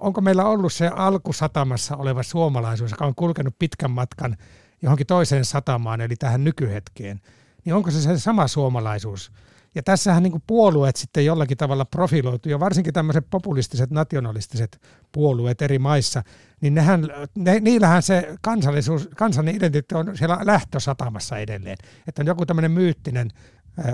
onko 0.00 0.20
meillä 0.20 0.44
ollut 0.44 0.72
se 0.72 0.88
alkusatamassa 0.88 1.96
oleva 1.96 2.22
suomalaisuus, 2.22 2.90
joka 2.90 3.06
on 3.06 3.14
kulkenut 3.14 3.54
pitkän 3.58 3.90
matkan 3.90 4.36
johonkin 4.82 5.06
toiseen 5.06 5.44
satamaan, 5.44 6.00
eli 6.00 6.16
tähän 6.16 6.44
nykyhetkeen? 6.44 7.20
Niin 7.64 7.74
onko 7.74 7.90
se 7.90 8.00
se 8.00 8.18
sama 8.18 8.48
suomalaisuus? 8.48 9.32
Ja 9.76 9.82
tässähän 9.82 10.22
niin 10.22 10.42
puolueet 10.46 10.96
sitten 10.96 11.24
jollakin 11.24 11.56
tavalla 11.56 11.84
profiloituu, 11.84 12.50
ja 12.50 12.60
varsinkin 12.60 12.94
tämmöiset 12.94 13.26
populistiset, 13.30 13.90
nationalistiset 13.90 14.80
puolueet 15.12 15.62
eri 15.62 15.78
maissa, 15.78 16.22
niin 16.60 16.74
nehän, 16.74 17.08
ne, 17.34 17.60
niillähän 17.60 18.02
se 18.02 18.34
kansallisuus, 18.42 19.08
kansallinen 19.16 19.56
identiteetti 19.56 19.94
on 19.94 20.16
siellä 20.16 20.38
lähtösatamassa 20.42 21.38
edelleen. 21.38 21.76
Että 22.08 22.22
on 22.22 22.26
joku 22.26 22.46
tämmöinen 22.46 22.70
myyttinen 22.70 23.30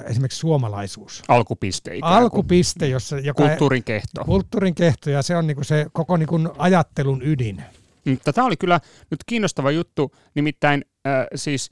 esimerkiksi 0.05 0.39
suomalaisuus. 0.39 1.23
Alkupiste 1.29 1.97
ikään 1.97 2.13
kuin. 2.13 2.23
Alkupiste, 2.23 2.87
jossa... 2.87 3.19
Joka, 3.19 3.43
kulttuurin 3.43 3.85
kehto. 3.85 4.25
Kulttuurin 4.25 4.75
kehto, 4.75 5.11
ja 5.11 5.23
se 5.23 5.37
on 5.37 5.47
niin 5.47 5.65
se 5.65 5.87
koko 5.93 6.17
niin 6.17 6.29
ajattelun 6.59 7.23
ydin. 7.23 7.63
Tämä 8.35 8.47
oli 8.47 8.57
kyllä 8.57 8.81
nyt 9.11 9.21
kiinnostava 9.27 9.71
juttu, 9.71 10.13
nimittäin 10.35 10.85
äh, 11.07 11.27
siis 11.35 11.71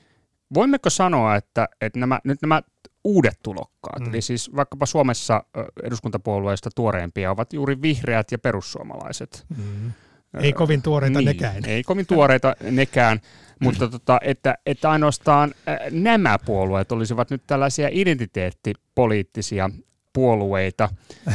voimmeko 0.55 0.91
sanoa, 0.91 1.37
että, 1.37 1.69
että 1.81 1.99
nämä, 1.99 2.21
nyt 2.25 2.39
nämä 2.43 2.63
uudet 3.05 3.39
tulokkaat. 3.43 4.01
Mm. 4.01 4.09
Eli 4.09 4.23
siis 4.23 4.57
vaikkapa 4.57 4.87
Suomessa 4.87 5.45
eduskuntapuolueista 5.83 6.71
tuoreempia 6.75 7.31
ovat 7.31 7.53
juuri 7.53 7.83
vihreät 7.83 8.33
ja 8.33 8.39
perussuomalaiset. 8.39 9.47
Mm. 9.57 9.93
Ei 10.41 10.53
kovin 10.53 10.83
tuoreita 10.83 11.19
niin, 11.19 11.27
nekään. 11.27 11.65
Ei 11.67 11.83
kovin 11.83 12.07
tuoreita 12.07 12.57
nekään, 12.71 13.21
mutta 13.61 13.89
tota, 13.89 14.19
että, 14.23 14.55
että 14.67 14.91
ainoastaan 14.91 15.55
nämä 15.91 16.39
puolueet 16.39 16.93
olisivat 16.93 17.31
nyt 17.31 17.43
tällaisia 17.47 17.89
identiteettipoliittisia 17.93 19.71
puolueita. 20.13 20.89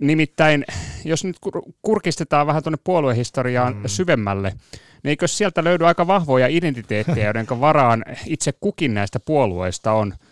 Nimittäin, 0.00 0.64
jos 1.04 1.24
nyt 1.24 1.36
kurkistetaan 1.82 2.46
vähän 2.46 2.62
tuonne 2.62 2.78
puoluehistoriaan 2.84 3.76
mm. 3.76 3.82
syvemmälle, 3.86 4.48
niin 5.02 5.10
eikö 5.10 5.28
sieltä 5.28 5.64
löydy 5.64 5.86
aika 5.86 6.06
vahvoja 6.06 6.46
identiteettejä, 6.46 7.24
joiden 7.24 7.46
varaan 7.60 8.04
itse 8.26 8.52
kukin 8.60 8.94
näistä 8.94 9.20
puolueista 9.20 9.92
on– 9.92 10.14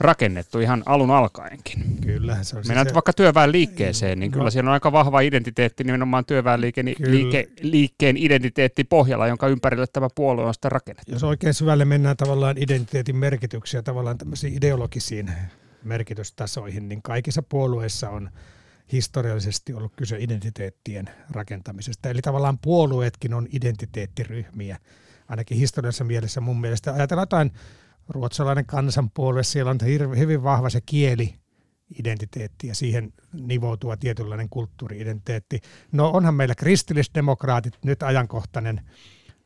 rakennettu 0.00 0.60
ihan 0.60 0.82
alun 0.86 1.10
alkaenkin. 1.10 1.82
Kyllä. 2.00 2.42
Se 2.42 2.56
on 2.56 2.62
Mennään 2.66 2.88
se... 2.88 2.94
vaikka 2.94 3.12
työväen 3.12 3.52
liikkeeseen, 3.52 4.20
niin 4.20 4.32
kyllä 4.32 4.44
no. 4.44 4.50
siellä 4.50 4.68
on 4.68 4.72
aika 4.72 4.92
vahva 4.92 5.20
identiteetti 5.20 5.84
nimenomaan 5.84 6.24
työväen 6.24 6.60
liike, 6.60 6.84
liike, 6.98 7.48
liikkeen 7.60 8.16
identiteetti 8.16 8.84
pohjalla, 8.84 9.26
jonka 9.26 9.48
ympärille 9.48 9.86
tämä 9.86 10.08
puolue 10.14 10.44
on 10.44 10.54
sitä 10.54 10.68
rakennettu. 10.68 11.12
Jos 11.12 11.24
oikein 11.24 11.54
syvälle 11.54 11.84
mennään 11.84 12.16
tavallaan 12.16 12.58
identiteetin 12.58 13.16
merkityksiä, 13.16 13.82
tavallaan 13.82 14.18
tämmöisiin 14.18 14.54
ideologisiin 14.54 15.32
merkitystasoihin, 15.84 16.88
niin 16.88 17.02
kaikissa 17.02 17.42
puolueissa 17.42 18.10
on 18.10 18.30
historiallisesti 18.92 19.74
ollut 19.74 19.92
kyse 19.96 20.16
identiteettien 20.20 21.10
rakentamisesta. 21.30 22.10
Eli 22.10 22.22
tavallaan 22.22 22.58
puolueetkin 22.58 23.34
on 23.34 23.48
identiteettiryhmiä, 23.52 24.78
ainakin 25.28 25.58
historiallisessa 25.58 26.04
mielessä 26.04 26.40
mun 26.40 26.60
mielestä. 26.60 26.94
Ajatellaan 26.94 27.22
jotain 27.22 27.52
ruotsalainen 28.10 28.66
kansanpuolue, 28.66 29.42
siellä 29.42 29.70
on 29.70 29.78
hyvin 30.18 30.42
vahva 30.42 30.70
se 30.70 30.80
kieli, 30.80 31.34
identiteetti 31.98 32.66
ja 32.66 32.74
siihen 32.74 33.12
nivoutua 33.32 33.96
tietynlainen 33.96 34.48
kulttuuriidentiteetti. 34.48 35.60
No 35.92 36.10
onhan 36.10 36.34
meillä 36.34 36.54
kristillisdemokraatit 36.54 37.78
nyt 37.84 38.02
ajankohtainen 38.02 38.80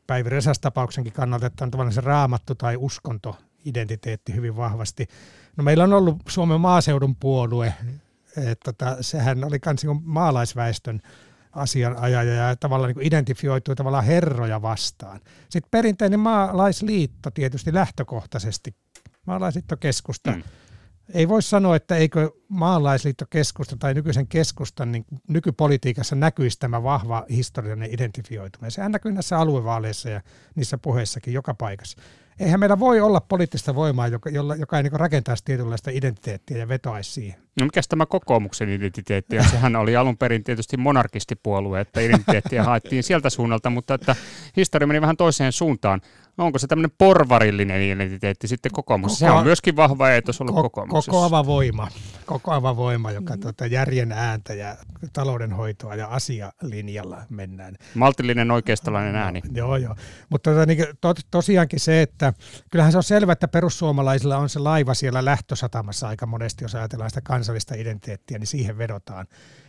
Päivi 0.07 0.31
Resas 0.31 0.59
tapauksenkin 0.59 1.13
kannalta, 1.13 1.47
että 1.47 1.65
on 1.65 1.71
tavallaan 1.71 1.93
se 1.93 2.01
raamattu 2.01 2.55
tai 2.55 2.77
uskonto 2.77 3.37
identiteetti 3.65 4.35
hyvin 4.35 4.57
vahvasti. 4.57 5.07
No 5.57 5.65
meillä 5.65 5.85
on 5.85 5.93
ollut 5.93 6.17
Suomen 6.29 6.61
maaseudun 6.61 7.17
puolue, 7.17 7.75
että 8.37 8.73
tota, 8.73 8.97
sehän 9.01 9.45
oli 9.45 9.59
myös 9.67 9.85
niin 9.85 10.03
maalaisväestön 10.05 11.01
asianajaja 11.55 12.35
ja 12.35 12.57
tavallaan 12.57 12.93
niin 12.93 13.07
identifioituu 13.07 13.75
tavallaan 13.75 14.05
herroja 14.05 14.63
vastaan. 14.63 15.21
Sitten 15.49 15.71
perinteinen 15.71 16.21
maalaisliitto 16.21 17.31
tietysti 17.31 17.75
lähtökohtaisesti, 17.75 18.75
maalaisliittokeskusta, 19.27 20.31
mm. 20.31 20.43
ei 21.15 21.29
voi 21.29 21.43
sanoa, 21.43 21.77
että 21.77 21.97
eikö 21.97 22.31
maalaisliittokeskusta 22.49 23.77
tai 23.77 23.95
nykyisen 23.95 24.27
keskustan 24.27 24.93
niin 24.93 25.05
nykypolitiikassa 25.29 26.17
näkyisi 26.17 26.59
tämä 26.59 26.83
vahva 26.83 27.25
historiallinen 27.31 27.95
identifioituminen. 27.95 28.71
Sehän 28.71 28.93
näkyy 28.93 29.13
näissä 29.13 29.39
aluevaaleissa 29.39 30.09
ja 30.09 30.21
niissä 30.55 30.79
puheissakin 30.79 31.35
joka 31.35 31.55
paikassa 31.55 32.03
eihän 32.41 32.61
meillä 32.61 32.79
voi 32.79 33.01
olla 33.01 33.21
poliittista 33.21 33.75
voimaa, 33.75 34.09
joka, 34.09 34.31
jolla, 34.31 34.57
joka 34.57 34.77
ei 34.77 34.83
niin 34.83 34.93
rakentaisi 34.93 35.45
tietynlaista 35.45 35.91
identiteettiä 35.91 36.59
ja 36.59 36.69
vetoaisi 36.69 37.13
siihen. 37.13 37.45
No 37.61 37.65
mikä 37.65 37.81
tämä 37.89 38.07
kokoomuksen 38.07 38.69
identiteetti? 38.69 39.37
Sehän 39.51 39.77
oli 39.77 39.97
alun 39.97 40.17
perin 40.17 40.45
tietysti 40.45 40.77
monarkistipuolue, 40.77 41.81
että 41.81 42.01
identiteettiä 42.01 42.65
haettiin 42.65 43.03
sieltä 43.03 43.31
suunnalta, 43.31 43.71
mutta 43.71 43.95
että 43.95 44.17
historia 44.57 44.87
meni 44.87 45.01
vähän 45.01 45.17
toiseen 45.17 45.53
suuntaan. 45.53 46.01
Onko 46.39 46.59
se 46.59 46.67
tämmöinen 46.67 46.91
porvarillinen 46.99 47.83
identiteetti 47.83 48.49
sitten 48.49 48.73
kokoomuksessa? 48.73 49.27
Koko, 49.27 49.37
se 49.37 49.39
on 49.39 49.47
myöskin 49.47 49.77
vahva 49.77 50.11
eetos 50.11 50.41
ollut 50.41 50.57
ko- 50.57 50.63
kokoomuksessa. 50.63 51.11
Kokoava 51.13 51.47
voima, 51.47 51.89
kokoava 52.27 52.77
voima, 52.77 53.11
joka 53.11 53.35
mm. 53.35 53.41
tuota, 53.41 53.67
järjen 53.67 54.13
ääntä 54.13 54.55
ja 54.55 54.77
taloudenhoitoa 55.13 55.95
ja 55.95 56.07
asialinjalla 56.07 57.23
mennään. 57.31 57.77
Maltillinen 57.95 58.51
oikeistolainen 58.51 59.17
ääni. 59.17 59.41
No, 59.41 59.51
joo, 59.55 59.77
joo. 59.77 59.95
Mutta 60.29 60.51
tuota, 60.51 60.67
niin, 60.67 60.87
to, 61.01 61.15
tosiaankin 61.31 61.81
se, 61.81 62.03
että 62.03 62.24
kyllähän 62.71 62.93
se 62.93 62.99
on 62.99 63.05
selvä, 63.05 63.33
että 63.33 63.49
perussuomalaisilla 63.49 64.37
on 64.37 64.49
se 64.49 64.59
laiva 64.59 64.95
siellä 64.95 65.25
lähtösatamassa 65.25 66.09
aika 66.09 66.27
monesti, 66.27 66.65
jos 66.65 66.75
ajatellaan 66.75 67.11
sitä 67.11 67.21
kansallista 67.21 67.75
identiteettiä, 67.75 68.39
niin 68.39 68.47
siihen 68.47 68.79
vedotaan. 68.79 69.27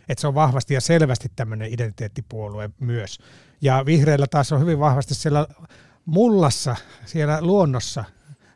Että 0.08 0.20
se 0.20 0.26
on 0.26 0.34
vahvasti 0.34 0.74
ja 0.74 0.80
selvästi 0.80 1.28
tämmöinen 1.36 1.72
identiteettipuolue 1.72 2.70
myös. 2.80 3.18
Ja 3.60 3.82
vihreillä 3.86 4.26
taas 4.26 4.52
on 4.52 4.60
hyvin 4.60 4.78
vahvasti 4.78 5.14
siellä 5.14 5.46
mullassa, 6.04 6.76
siellä 7.04 7.38
luonnossa 7.40 8.04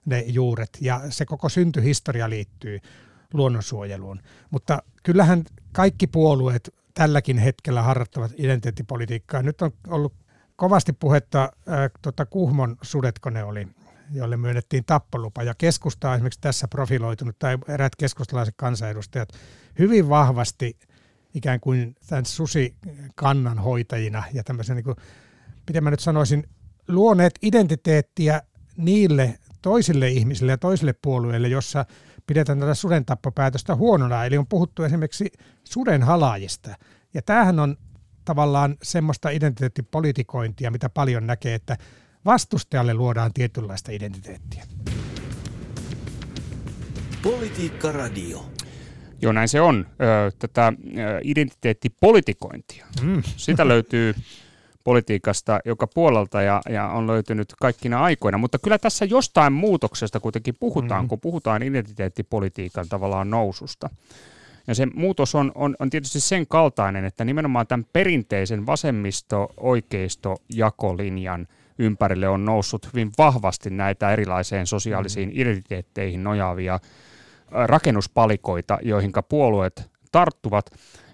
ne 0.04 0.24
juuret 0.26 0.78
ja 0.80 1.00
se 1.08 1.26
koko 1.26 1.48
syntyhistoria 1.48 2.30
liittyy 2.30 2.80
luonnonsuojeluun. 3.34 4.20
Mutta 4.50 4.82
kyllähän 5.02 5.44
kaikki 5.72 6.06
puolueet 6.06 6.74
tälläkin 6.94 7.38
hetkellä 7.38 7.82
harjoittavat 7.82 8.32
identiteettipolitiikkaa. 8.36 9.42
Nyt 9.42 9.62
on 9.62 9.70
ollut 9.88 10.14
kovasti 10.56 10.92
puhetta, 10.92 11.42
äh, 11.42 11.90
tota 12.02 12.26
Kuhmon 12.26 12.76
sudetko 12.82 13.30
ne 13.30 13.44
oli, 13.44 13.68
jolle 14.12 14.36
myönnettiin 14.36 14.84
tappolupa. 14.84 15.42
Ja 15.42 15.54
keskusta 15.54 16.08
on 16.08 16.14
esimerkiksi 16.14 16.40
tässä 16.40 16.68
profiloitunut, 16.68 17.38
tai 17.38 17.58
eräät 17.68 17.96
keskustalaiset 17.96 18.54
kansanedustajat 18.56 19.28
hyvin 19.78 20.08
vahvasti 20.08 20.78
ikään 21.34 21.60
kuin 21.60 21.94
tämän 22.08 22.26
susikannan 22.26 23.58
hoitajina 23.58 24.22
ja 24.32 24.44
tämmöisen, 24.44 24.76
niin 24.76 24.84
kuin, 24.84 24.96
miten 25.66 25.84
mä 25.84 25.90
nyt 25.90 26.00
sanoisin, 26.00 26.44
luoneet 26.88 27.38
identiteettiä 27.42 28.42
niille 28.76 29.38
toisille 29.62 30.08
ihmisille 30.08 30.52
ja 30.52 30.58
toisille 30.58 30.94
puolueille, 31.02 31.48
jossa 31.48 31.84
pidetään 32.26 32.60
tätä 32.60 32.74
suden 32.74 33.04
tappopäätöstä 33.04 33.74
huonona. 33.74 34.24
Eli 34.24 34.38
on 34.38 34.46
puhuttu 34.46 34.82
esimerkiksi 34.82 35.32
suden 35.64 36.02
halaajista. 36.02 36.70
Ja 37.14 37.22
tämähän 37.22 37.58
on 37.58 37.76
tavallaan 38.24 38.76
semmoista 38.82 39.30
identiteettipolitikointia, 39.30 40.70
mitä 40.70 40.88
paljon 40.88 41.26
näkee, 41.26 41.54
että 41.54 41.76
vastustajalle 42.24 42.94
luodaan 42.94 43.32
tietynlaista 43.32 43.92
identiteettiä. 43.92 44.64
Politiikka 47.22 47.92
Radio. 47.92 48.46
Joo, 49.22 49.32
näin 49.32 49.48
se 49.48 49.60
on. 49.60 49.86
Tätä 50.38 50.72
identiteettipolitikointia. 51.22 52.86
Mm. 53.02 53.22
Sitä 53.36 53.68
löytyy 53.68 54.14
politiikasta 54.84 55.60
joka 55.64 55.86
puolelta 55.86 56.42
ja, 56.42 56.60
ja 56.68 56.88
on 56.88 57.06
löytynyt 57.06 57.54
kaikkina 57.60 58.02
aikoina. 58.02 58.38
Mutta 58.38 58.58
kyllä 58.58 58.78
tässä 58.78 59.04
jostain 59.04 59.52
muutoksesta 59.52 60.20
kuitenkin 60.20 60.56
puhutaan, 60.60 61.04
mm. 61.04 61.08
kun 61.08 61.20
puhutaan 61.20 61.62
identiteettipolitiikan 61.62 62.88
tavallaan 62.88 63.30
noususta. 63.30 63.90
Ja 64.66 64.74
se 64.74 64.86
muutos 64.86 65.34
on, 65.34 65.52
on, 65.54 65.76
on 65.78 65.90
tietysti 65.90 66.20
sen 66.20 66.46
kaltainen, 66.46 67.04
että 67.04 67.24
nimenomaan 67.24 67.66
tämän 67.66 67.86
perinteisen 67.92 68.66
vasemmisto-oikeisto-jakolinjan 68.66 71.48
ympärille 71.80 72.28
on 72.28 72.44
noussut 72.44 72.86
hyvin 72.92 73.10
vahvasti 73.18 73.70
näitä 73.70 74.12
erilaiseen 74.12 74.66
sosiaalisiin 74.66 75.28
mm. 75.28 75.34
identiteetteihin 75.34 76.24
nojaavia 76.24 76.78
rakennuspalikoita, 77.50 78.78
joihin 78.82 79.12
puolueet 79.28 79.90
tarttuvat. 80.12 80.70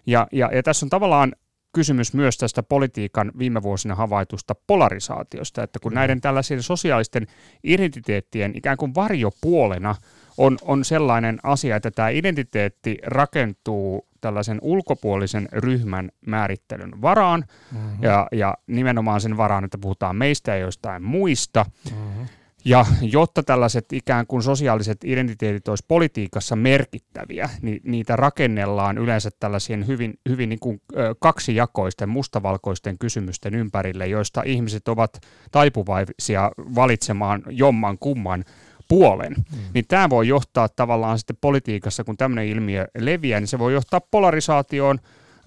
Ja, 0.06 0.26
ja, 0.32 0.50
ja 0.54 0.62
tässä 0.62 0.87
on 0.87 0.90
tavallaan 0.90 1.32
kysymys 1.73 2.14
myös 2.14 2.38
tästä 2.38 2.62
politiikan 2.62 3.32
viime 3.38 3.62
vuosina 3.62 3.94
havaitusta 3.94 4.54
polarisaatiosta, 4.66 5.62
että 5.62 5.78
kun 5.78 5.94
näiden 5.94 6.20
tällaisen 6.20 6.62
sosiaalisten 6.62 7.26
identiteettien 7.64 8.52
ikään 8.54 8.76
kuin 8.76 8.94
varjopuolena 8.94 9.94
on, 10.38 10.58
on 10.62 10.85
sellainen 10.85 11.38
asia, 11.42 11.76
että 11.76 11.90
tämä 11.90 12.08
identiteetti 12.08 12.99
rakentuu 13.02 14.05
tällaisen 14.20 14.58
ulkopuolisen 14.62 15.49
ryhmän 15.52 16.11
määrittelyn 16.26 17.02
varaan 17.02 17.44
mm-hmm. 17.73 18.02
ja, 18.02 18.28
ja 18.32 18.54
nimenomaan 18.66 19.20
sen 19.20 19.37
varaan, 19.37 19.64
että 19.64 19.78
puhutaan 19.78 20.16
meistä 20.16 20.50
ja 20.50 20.56
jostain 20.56 21.02
muista. 21.02 21.66
Mm-hmm. 21.90 22.26
Ja 22.64 22.87
jotta 23.00 23.42
tällaiset 23.42 23.92
ikään 23.92 24.26
kuin 24.26 24.42
sosiaaliset 24.42 25.04
identiteetit 25.04 25.68
olisi 25.68 25.85
politiikassa 25.88 26.56
merkittäviä, 26.56 27.50
niin 27.62 27.80
niitä 27.85 28.16
rakennellaan 28.16 28.99
yleensä 28.99 29.30
tällaisien 29.40 29.87
hyvin, 29.87 30.14
hyvin 30.28 30.49
niin 30.49 30.58
kuin 30.58 30.80
kaksijakoisten, 31.18 32.08
mustavalkoisten 32.08 32.99
kysymysten 32.99 33.54
ympärille, 33.54 34.06
joista 34.06 34.42
ihmiset 34.46 34.88
ovat 34.88 35.20
taipuvaisia 35.52 36.50
valitsemaan 36.56 37.42
jomman 37.49 37.99
kumman 37.99 38.44
puolen. 38.88 39.33
Mm. 39.33 39.59
Niin 39.75 39.85
tämä 39.88 40.11
voi 40.11 40.28
johtaa 40.28 40.69
tavallaan 40.69 41.19
sitten 41.19 41.37
politiikassa, 41.40 42.05
kun 42.05 42.16
tämmöinen 42.16 42.47
ilmiö 42.47 42.87
leviää, 42.99 43.40
niin 43.40 43.49
se 43.49 43.59
voi 43.59 43.73
johtaa 43.73 44.00
polarisaatioon 44.00 44.99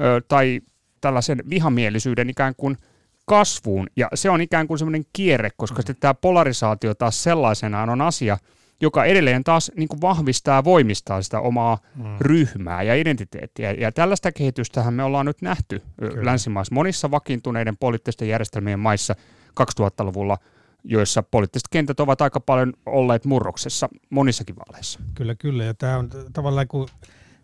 ö, 0.01 0.22
tai 0.27 0.62
tällaisen 1.01 1.43
vihamielisyyden 1.50 2.29
ikään 2.29 2.53
kuin– 2.58 2.77
kasvuun, 3.29 3.88
ja 3.96 4.08
se 4.13 4.29
on 4.29 4.41
ikään 4.41 4.67
kuin 4.67 4.79
semmoinen 4.79 5.05
kierre, 5.13 5.50
koska 5.58 5.75
mm. 5.75 5.79
sitten 5.79 5.96
tämä 6.00 6.13
polarisaatio 6.13 6.93
taas 6.93 7.24
sellaisenaan 7.24 7.89
on 7.89 8.01
asia, 8.01 8.38
joka 8.81 9.05
edelleen 9.05 9.43
taas 9.43 9.72
niin 9.75 9.89
kuin 9.89 10.01
vahvistaa 10.01 10.63
voimistaa 10.63 11.22
sitä 11.22 11.39
omaa 11.39 11.77
mm. 11.96 12.03
ryhmää 12.22 12.84
ja 12.84 12.96
identiteettiä. 12.96 13.72
Ja 13.72 13.91
tällaista 13.91 14.31
kehitystähän 14.31 14.93
me 14.93 15.03
ollaan 15.03 15.25
nyt 15.25 15.41
nähty 15.41 15.81
Kyllä. 16.00 16.25
länsimaissa 16.25 16.75
monissa 16.75 17.12
vakiintuneiden 17.12 17.77
poliittisten 17.77 18.27
järjestelmien 18.27 18.79
maissa 18.79 19.15
2000-luvulla, 19.62 20.38
joissa 20.83 21.24
poliittiset 21.24 21.67
kentät 21.71 22.00
ovat 22.00 22.21
aika 22.21 22.39
paljon 22.39 22.74
olleet 22.86 23.25
murroksessa 23.25 23.89
monissakin 24.09 24.55
vaaleissa. 24.55 25.00
Kyllä, 25.15 25.36
kyllä. 25.36 25.63
Ja 25.63 25.74
tämä 25.74 25.98
on 25.98 26.09
tavallaan, 26.33 26.68
kun 26.68 26.87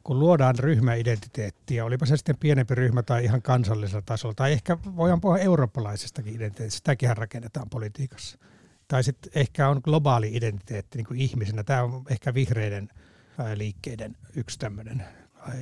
kun 0.05 0.19
luodaan 0.19 0.59
ryhmäidentiteettiä, 0.59 1.85
olipa 1.85 2.05
se 2.05 2.17
sitten 2.17 2.37
pienempi 2.37 2.75
ryhmä 2.75 3.03
tai 3.03 3.23
ihan 3.23 3.41
kansallisella 3.41 4.03
tasolla, 4.05 4.35
tai 4.35 4.51
ehkä 4.51 4.77
voidaan 4.95 5.21
puhua 5.21 5.37
eurooppalaisestakin 5.37 6.35
identiteetistä, 6.35 6.77
sitäkin 6.77 7.17
rakennetaan 7.17 7.69
politiikassa. 7.69 8.37
Tai 8.87 9.03
sitten 9.03 9.31
ehkä 9.35 9.69
on 9.69 9.81
globaali 9.83 10.35
identiteetti 10.35 10.97
niin 10.97 11.05
kuin 11.05 11.19
ihmisenä. 11.19 11.63
Tämä 11.63 11.83
on 11.83 12.03
ehkä 12.09 12.33
vihreiden 12.33 12.89
liikkeiden 13.55 14.15
yksi 14.35 14.59
tämmöinen 14.59 15.03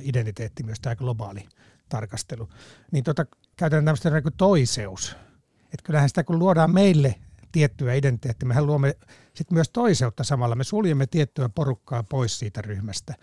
identiteetti, 0.02 0.62
myös 0.62 0.80
tämä 0.80 0.96
globaali 0.96 1.46
tarkastelu. 1.88 2.48
Niin 2.92 3.04
tota, 3.04 3.26
käytetään 3.56 3.84
tämmöistä 3.84 4.10
niin 4.10 4.24
toiseus. 4.36 5.16
Että 5.64 5.84
kyllähän 5.84 6.08
sitä 6.08 6.24
kun 6.24 6.38
luodaan 6.38 6.74
meille 6.74 7.14
tiettyä 7.54 7.94
identiteettiä, 7.94 8.48
mehän 8.48 8.66
luomme 8.66 8.96
sitten 9.34 9.54
myös 9.54 9.70
toiseutta 9.72 10.24
samalla. 10.24 10.54
Me 10.54 10.64
suljemme 10.64 11.06
tiettyä 11.06 11.48
porukkaa 11.48 12.02
pois 12.02 12.38
siitä 12.38 12.62
ryhmästä 12.62 13.14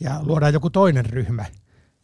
ja 0.00 0.20
luodaan 0.22 0.52
joku 0.52 0.70
toinen 0.70 1.06
ryhmä, 1.06 1.44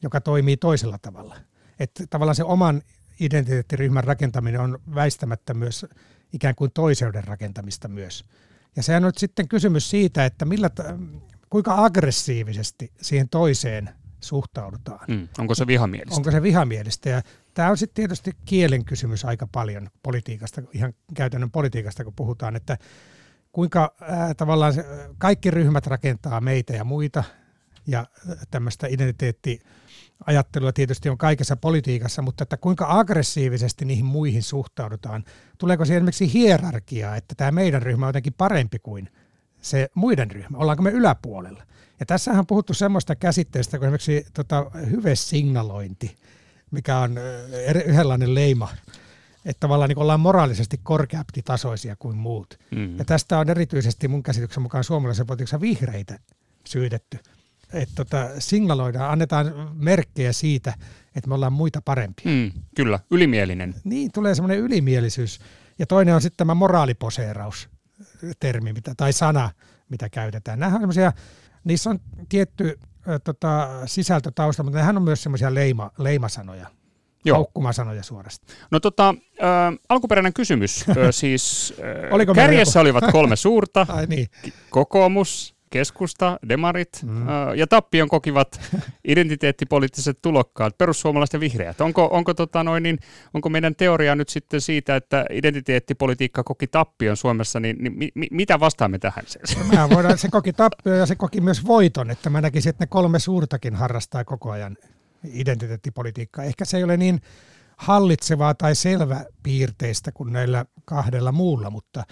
joka 0.02 0.20
toimii 0.20 0.56
toisella 0.56 0.98
tavalla. 0.98 1.37
Että 1.78 2.06
tavallaan 2.10 2.34
se 2.34 2.44
oman 2.44 2.82
identiteettiryhmän 3.20 4.04
rakentaminen 4.04 4.60
on 4.60 4.78
väistämättä 4.94 5.54
myös 5.54 5.87
ikään 6.32 6.54
kuin 6.54 6.70
toiseuden 6.74 7.24
rakentamista 7.24 7.88
myös. 7.88 8.24
Ja 8.76 8.82
sehän 8.82 9.04
on 9.04 9.08
nyt 9.08 9.18
sitten 9.18 9.48
kysymys 9.48 9.90
siitä, 9.90 10.24
että 10.24 10.44
millä, 10.44 10.70
kuinka 11.50 11.84
aggressiivisesti 11.84 12.92
siihen 13.02 13.28
toiseen 13.28 13.90
suhtaudutaan. 14.20 15.04
Mm, 15.08 15.28
onko 15.38 15.54
se 15.54 15.66
vihamielistä? 15.66 16.16
Onko 16.16 16.30
se 16.30 16.42
vihamielistä? 16.42 17.08
Ja 17.08 17.22
tämä 17.54 17.70
on 17.70 17.76
sitten 17.76 17.94
tietysti 17.94 18.32
kielen 18.44 18.84
kysymys 18.84 19.24
aika 19.24 19.48
paljon 19.52 19.88
politiikasta, 20.02 20.62
ihan 20.72 20.92
käytännön 21.14 21.50
politiikasta, 21.50 22.04
kun 22.04 22.12
puhutaan, 22.16 22.56
että 22.56 22.78
kuinka 23.52 23.94
ää, 24.00 24.34
tavallaan 24.34 24.74
kaikki 25.18 25.50
ryhmät 25.50 25.86
rakentaa 25.86 26.40
meitä 26.40 26.72
ja 26.72 26.84
muita, 26.84 27.24
ja 27.86 28.06
tämmöistä 28.50 28.86
identiteettiajattelua 28.86 30.72
tietysti 30.74 31.08
on 31.08 31.18
kaikessa 31.18 31.56
politiikassa, 31.56 32.22
mutta 32.22 32.42
että 32.42 32.56
kuinka 32.56 32.86
aggressiivisesti 32.88 33.84
niihin 33.84 34.04
muihin 34.04 34.42
suhtaudutaan. 34.42 35.24
Tuleeko 35.58 35.84
siihen 35.84 35.98
esimerkiksi 35.98 36.32
hierarkiaa, 36.32 37.16
että 37.16 37.34
tämä 37.34 37.50
meidän 37.50 37.82
ryhmä 37.82 38.06
on 38.06 38.08
jotenkin 38.08 38.34
parempi 38.38 38.78
kuin 38.78 39.10
se 39.60 39.88
muiden 39.94 40.30
ryhmä? 40.30 40.58
Ollaanko 40.58 40.82
me 40.82 40.90
yläpuolella? 40.90 41.62
Ja 42.00 42.06
tässähän 42.06 42.38
on 42.38 42.46
puhuttu 42.46 42.74
semmoista 42.74 43.16
käsitteestä 43.16 43.78
kuin 43.78 43.86
esimerkiksi 43.86 44.26
tota, 44.34 44.70
hyvesignalointi, 44.90 46.16
mikä 46.70 46.98
on 46.98 47.18
yhdenlainen 47.87 48.35
leima, 48.35 48.68
että 49.44 49.61
tavallaan 49.61 49.88
niin 49.88 49.98
ollaan 49.98 50.20
moraalisesti 50.20 50.81
korkeampi 50.83 51.42
tasoisia 51.44 51.96
kuin 51.96 52.16
muut. 52.16 52.59
Mm. 52.70 52.98
Ja 52.98 53.05
tästä 53.05 53.38
on 53.38 53.50
erityisesti 53.50 54.09
mun 54.09 54.22
käsityksen 54.22 54.62
mukaan 54.62 54.85
suomalaisen 54.85 55.27
politiikassa 55.27 55.61
vihreitä 55.61 56.18
syytetty 56.66 57.18
että 57.74 57.94
tota, 57.94 58.29
signaloidaan, 58.38 59.11
annetaan 59.11 59.70
merkkejä 59.74 60.33
siitä, 60.33 60.74
että 61.16 61.29
me 61.29 61.35
ollaan 61.35 61.53
muita 61.53 61.83
parempia. 61.83 62.33
Mm, 62.33 62.53
kyllä, 62.77 62.98
ylimielinen. 63.11 63.74
Niin, 63.85 64.12
tulee 64.12 64.35
semmoinen 64.35 64.59
ylimielisyys. 64.59 65.40
Ja 65.79 65.87
toinen 65.87 66.14
on 66.14 66.22
sitten 66.22 66.37
tämä 66.37 66.55
moraaliposeeraus 66.55 67.68
termi 68.40 68.72
mitä, 68.72 68.94
tai 68.96 69.12
sana, 69.12 69.50
mitä 69.88 70.09
käytetään. 70.09 70.59
Nämä 70.59 70.74
on 70.74 70.81
semmoisia, 70.81 71.12
niissä 71.64 71.90
on 71.90 72.00
tietty 72.29 72.79
tota, 73.24 73.68
sisältötausta, 73.86 74.62
mutta 74.62 74.78
nehän 74.78 74.96
on 74.96 75.02
myös 75.02 75.22
semmoisia 75.22 75.54
leima, 75.54 75.90
leimasanoja. 75.98 76.66
Joo. 77.24 77.36
haukkumasanoja 77.36 78.02
suorastaan. 78.02 78.58
No 78.70 78.80
tota, 78.80 79.08
äh, 79.42 79.78
alkuperäinen 79.88 80.32
kysymys. 80.32 80.84
Siis 81.10 81.74
äh, 82.28 82.34
kärjessä 82.34 82.80
olivat 82.80 83.04
kolme 83.12 83.36
suurta. 83.36 83.86
Ai 83.96 84.06
niin. 84.06 84.26
Kokoomus, 84.70 85.54
keskusta, 85.74 86.38
demarit 86.48 87.02
mm. 87.02 87.28
ää, 87.28 87.54
ja 87.54 87.66
tappion 87.66 88.08
kokivat 88.08 88.60
identiteettipoliittiset 89.12 90.18
tulokkaat, 90.22 90.78
perussuomalaiset 90.78 91.32
ja 91.32 91.40
vihreät. 91.40 91.80
Onko, 91.80 92.08
onko, 92.12 92.34
tota 92.34 92.64
noin, 92.64 92.82
niin, 92.82 92.98
onko 93.34 93.48
meidän 93.48 93.74
teoria 93.74 94.14
nyt 94.14 94.28
sitten 94.28 94.60
siitä, 94.60 94.96
että 94.96 95.26
identiteettipolitiikka 95.30 96.42
koki 96.42 96.66
tappion 96.66 97.16
Suomessa, 97.16 97.60
niin, 97.60 97.76
niin 97.80 97.98
mi, 97.98 98.08
mi, 98.14 98.26
mitä 98.30 98.60
vastaamme 98.60 98.98
tähän? 98.98 99.24
No, 99.72 99.88
voidaan, 99.90 100.18
se 100.18 100.28
koki 100.28 100.52
tappion 100.52 100.98
ja 100.98 101.06
se 101.06 101.16
koki 101.16 101.40
myös 101.40 101.66
voiton, 101.66 102.10
että 102.10 102.30
mä 102.30 102.40
näkisin, 102.40 102.70
että 102.70 102.82
ne 102.82 102.87
kolme 102.87 103.18
suurtakin 103.18 103.74
harrastaa 103.74 104.24
koko 104.24 104.50
ajan 104.50 104.76
identiteettipolitiikkaa. 105.32 106.44
Ehkä 106.44 106.64
se 106.64 106.76
ei 106.76 106.84
ole 106.84 106.96
niin 106.96 107.20
hallitsevaa 107.76 108.54
tai 108.54 108.74
selväpiirteistä 108.74 110.12
kuin 110.12 110.32
näillä 110.32 110.64
kahdella 110.84 111.32
muulla, 111.32 111.70
mutta 111.70 112.04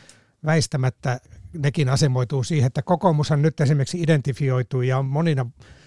väistämättä 0.44 1.20
nekin 1.58 1.88
asemoituu 1.88 2.44
siihen, 2.44 2.66
että 2.66 2.82
kokoomushan 2.82 3.42
nyt 3.42 3.60
esimerkiksi 3.60 4.02
identifioituu 4.02 4.82
ja 4.82 4.98
on 4.98 5.06
monina 5.06 5.46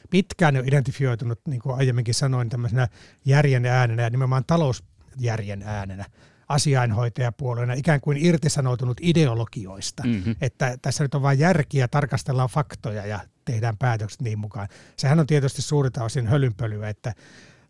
pitkään 0.10 0.56
jo 0.56 0.63
identifioitunut, 0.65 1.39
niin 1.47 1.62
kuin 1.62 1.75
aiemminkin 1.75 2.13
sanoin, 2.13 2.49
tämmöisenä 2.49 2.88
järjen 3.25 3.65
äänenä 3.65 4.04
ja 4.04 4.10
nimenomaan 4.10 4.43
talousjärjen 4.47 5.63
äänenä 5.63 6.06
asiainhoitajapuolueena 6.49 7.73
ikään 7.73 8.01
kuin 8.01 8.17
irtisanoutunut 8.17 8.97
ideologioista, 9.01 10.04
mm-hmm. 10.04 10.36
että 10.41 10.78
tässä 10.82 11.04
nyt 11.04 11.15
on 11.15 11.21
vain 11.21 11.39
järkiä, 11.39 11.88
tarkastellaan 11.88 12.49
faktoja 12.49 13.06
ja 13.06 13.19
tehdään 13.45 13.78
päätökset 13.78 14.21
niin 14.21 14.39
mukaan. 14.39 14.67
Sehän 14.97 15.19
on 15.19 15.28
tietysti 15.28 15.62
suurta 15.62 16.04
osin 16.04 16.28
hölynpölyä, 16.28 16.89
että 16.89 17.13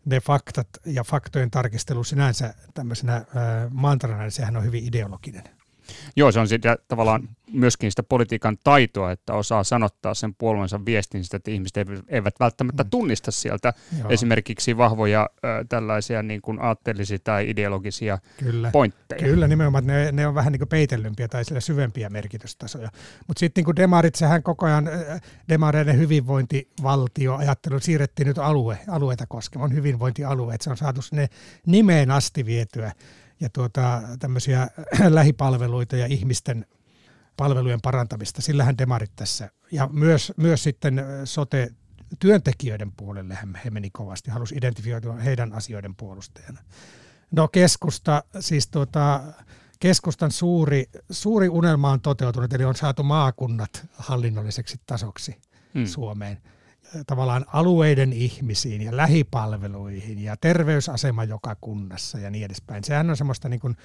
ne 0.04 0.20
faktat 0.20 0.68
ja 0.84 1.04
faktojen 1.04 1.50
tarkistelu 1.50 2.04
sinänsä 2.04 2.54
tämmöisenä 2.74 3.16
äh, 3.16 3.24
mantrana, 3.70 4.22
niin 4.22 4.32
sehän 4.32 4.56
on 4.56 4.64
hyvin 4.64 4.84
ideologinen. 4.84 5.44
Joo, 6.16 6.32
se 6.32 6.40
on 6.40 6.48
sitä 6.48 6.76
tavallaan 6.88 7.28
myöskin 7.52 7.92
sitä 7.92 8.02
politiikan 8.02 8.56
taitoa, 8.64 9.12
että 9.12 9.34
osaa 9.34 9.64
sanottaa 9.64 10.14
sen 10.14 10.34
puolueensa 10.34 10.84
viestin 10.84 11.24
sitä, 11.24 11.36
että 11.36 11.50
ihmiset 11.50 11.74
eivät 12.08 12.34
välttämättä 12.40 12.84
mm. 12.84 12.90
tunnista 12.90 13.30
sieltä 13.30 13.72
Joo. 13.98 14.10
esimerkiksi 14.10 14.76
vahvoja 14.76 15.20
äh, 15.20 15.50
tällaisia 15.68 16.22
niin 16.22 16.42
kuin 16.42 16.60
aatteellisia 16.60 17.18
tai 17.24 17.50
ideologisia 17.50 18.18
Kyllä. 18.36 18.70
pointteja. 18.70 19.22
Kyllä, 19.22 19.48
nimenomaan 19.48 19.86
ne, 19.86 20.12
ne 20.12 20.26
on 20.26 20.34
vähän 20.34 20.52
niin 20.52 20.60
kuin 20.60 20.68
peitellympiä 20.68 21.28
tai 21.28 21.44
sillä 21.44 21.60
syvempiä 21.60 22.10
merkitystasoja. 22.10 22.88
Mutta 23.26 23.40
sitten 23.40 23.64
niin 23.64 23.76
demarit, 23.76 24.14
sehän 24.14 24.42
koko 24.42 24.66
ajan 24.66 24.88
äh, 24.88 25.20
demareiden 25.48 25.98
hyvinvointivaltio 25.98 27.36
ajattelu 27.36 27.80
siirrettiin 27.80 28.26
nyt 28.26 28.38
alue, 28.38 28.78
alueita 28.88 29.26
koskemaan, 29.26 29.74
hyvinvointialueet, 29.74 30.60
se 30.60 30.70
on 30.70 30.76
saatu 30.76 31.02
sinne 31.02 31.28
nimeen 31.66 32.10
asti 32.10 32.46
vietyä 32.46 32.92
ja 33.40 33.48
tuota, 33.48 34.02
tämmöisiä 34.18 34.68
lähipalveluita 35.08 35.96
ja 35.96 36.06
ihmisten 36.06 36.66
palvelujen 37.36 37.80
parantamista. 37.80 38.42
Sillähän 38.42 38.78
demarit 38.78 39.12
tässä. 39.16 39.50
Ja 39.72 39.88
myös, 39.92 40.32
myös 40.36 40.62
sitten 40.62 41.04
sote 41.24 41.70
työntekijöiden 42.18 42.92
puolelle 42.92 43.38
he 43.64 43.70
meni 43.70 43.90
kovasti, 43.90 44.30
halusi 44.30 44.54
identifioitua 44.54 45.14
heidän 45.14 45.52
asioiden 45.52 45.94
puolustajana. 45.96 46.60
No 47.30 47.48
keskusta, 47.48 48.24
siis 48.40 48.68
tuota, 48.68 49.20
keskustan 49.80 50.30
suuri, 50.30 50.84
suuri 51.10 51.48
unelma 51.48 51.90
on 51.90 52.00
toteutunut, 52.00 52.52
eli 52.52 52.64
on 52.64 52.76
saatu 52.76 53.02
maakunnat 53.02 53.86
hallinnolliseksi 53.92 54.80
tasoksi 54.86 55.36
hmm. 55.74 55.86
Suomeen 55.86 56.38
tavallaan 57.06 57.44
alueiden 57.52 58.12
ihmisiin 58.12 58.82
ja 58.82 58.96
lähipalveluihin 58.96 60.22
ja 60.22 60.36
terveysasema 60.36 61.24
joka 61.24 61.56
kunnassa 61.60 62.18
ja 62.18 62.30
niin 62.30 62.44
edespäin. 62.44 62.84
Sehän 62.84 63.10
on 63.10 63.16
semmoista 63.16 63.48
niin 63.48 63.60
kuin 63.60 63.76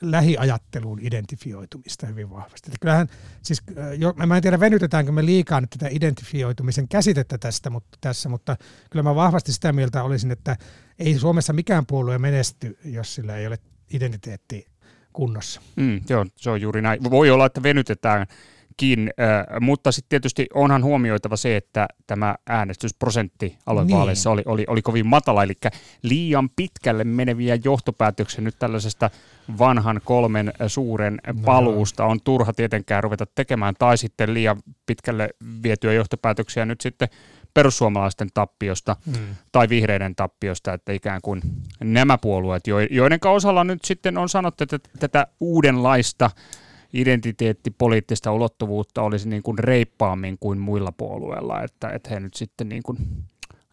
lähiajatteluun 0.00 0.98
identifioitumista 1.02 2.06
hyvin 2.06 2.30
vahvasti. 2.30 2.68
Että 2.68 2.78
kyllähän, 2.80 3.08
siis, 3.42 3.62
jo, 3.98 4.14
mä 4.26 4.36
en 4.36 4.42
tiedä 4.42 4.60
venytetäänkö 4.60 5.12
me 5.12 5.24
liikaa 5.24 5.60
nyt 5.60 5.70
tätä 5.70 5.88
identifioitumisen 5.90 6.88
käsitettä 6.88 7.38
tästä, 7.38 7.70
mutta, 7.70 7.98
tässä, 8.00 8.28
mutta 8.28 8.56
kyllä 8.90 9.02
mä 9.02 9.14
vahvasti 9.14 9.52
sitä 9.52 9.72
mieltä 9.72 10.02
olisin, 10.02 10.30
että 10.30 10.56
ei 10.98 11.18
Suomessa 11.18 11.52
mikään 11.52 11.86
puolue 11.86 12.18
menesty, 12.18 12.78
jos 12.84 13.14
sillä 13.14 13.36
ei 13.36 13.46
ole 13.46 13.58
identiteetti 13.92 14.66
kunnossa. 15.12 15.60
Mm, 15.76 16.00
joo, 16.08 16.26
se 16.36 16.50
on 16.50 16.60
juuri 16.60 16.82
näin. 16.82 17.10
Voi 17.10 17.30
olla, 17.30 17.46
että 17.46 17.62
venytetään 17.62 18.26
Kin, 18.76 19.10
äh, 19.20 19.60
mutta 19.60 19.92
sitten 19.92 20.08
tietysti 20.08 20.46
onhan 20.54 20.84
huomioitava 20.84 21.36
se, 21.36 21.56
että 21.56 21.88
tämä 22.06 22.34
äänestysprosentti 22.48 23.58
aluevaaleissa 23.66 24.30
niin. 24.30 24.34
oli, 24.34 24.42
oli, 24.46 24.64
oli 24.68 24.82
kovin 24.82 25.06
matala, 25.06 25.42
eli 25.42 25.54
liian 26.02 26.50
pitkälle 26.50 27.04
meneviä 27.04 27.58
johtopäätöksiä 27.64 28.44
nyt 28.44 28.58
tällaisesta 28.58 29.10
vanhan 29.58 30.00
kolmen 30.04 30.52
suuren 30.66 31.18
paluusta 31.44 32.04
on 32.04 32.20
turha 32.24 32.52
tietenkään 32.52 33.02
ruveta 33.02 33.26
tekemään, 33.34 33.74
tai 33.78 33.98
sitten 33.98 34.34
liian 34.34 34.56
pitkälle 34.86 35.28
vietyä 35.62 35.92
johtopäätöksiä 35.92 36.64
nyt 36.66 36.80
sitten 36.80 37.08
perussuomalaisten 37.54 38.28
tappiosta 38.34 38.96
mm. 39.06 39.12
tai 39.52 39.68
vihreiden 39.68 40.14
tappiosta, 40.16 40.72
että 40.72 40.92
ikään 40.92 41.20
kuin 41.22 41.40
nämä 41.80 42.18
puolueet, 42.18 42.62
joiden 42.90 43.18
osalla 43.24 43.64
nyt 43.64 43.84
sitten 43.84 44.18
on 44.18 44.28
sanottu, 44.28 44.64
että 44.64 44.78
tätä 44.98 45.26
uudenlaista 45.40 46.30
identiteettipoliittista 46.92 48.32
ulottuvuutta 48.32 49.02
olisi 49.02 49.28
niin 49.28 49.42
kuin 49.42 49.58
reippaammin 49.58 50.36
kuin 50.40 50.58
muilla 50.58 50.92
puolueilla, 50.92 51.62
että, 51.62 51.88
että 51.88 52.10
he 52.10 52.20
nyt 52.20 52.34
sitten 52.34 52.68
niin 52.68 52.82
kuin 52.82 52.98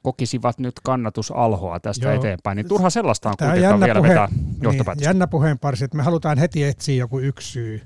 kokisivat 0.03 0.59
nyt 0.59 0.79
kannatusalhoa 0.83 1.79
tästä 1.79 2.05
Joo. 2.05 2.15
eteenpäin, 2.15 2.55
niin 2.55 2.67
turha 2.67 2.89
sellaista 2.89 3.29
on 3.29 3.35
kuitenkaan 3.39 3.79
vielä 3.79 3.99
puhe, 3.99 4.09
vetää 4.09 4.27
Niin, 4.61 4.85
jännä 5.01 5.27
puheenparsi, 5.27 5.85
että 5.85 5.97
me 5.97 6.03
halutaan 6.03 6.37
heti 6.37 6.63
etsiä 6.63 6.95
joku 6.95 7.19
yksi 7.19 7.51
syy, 7.51 7.81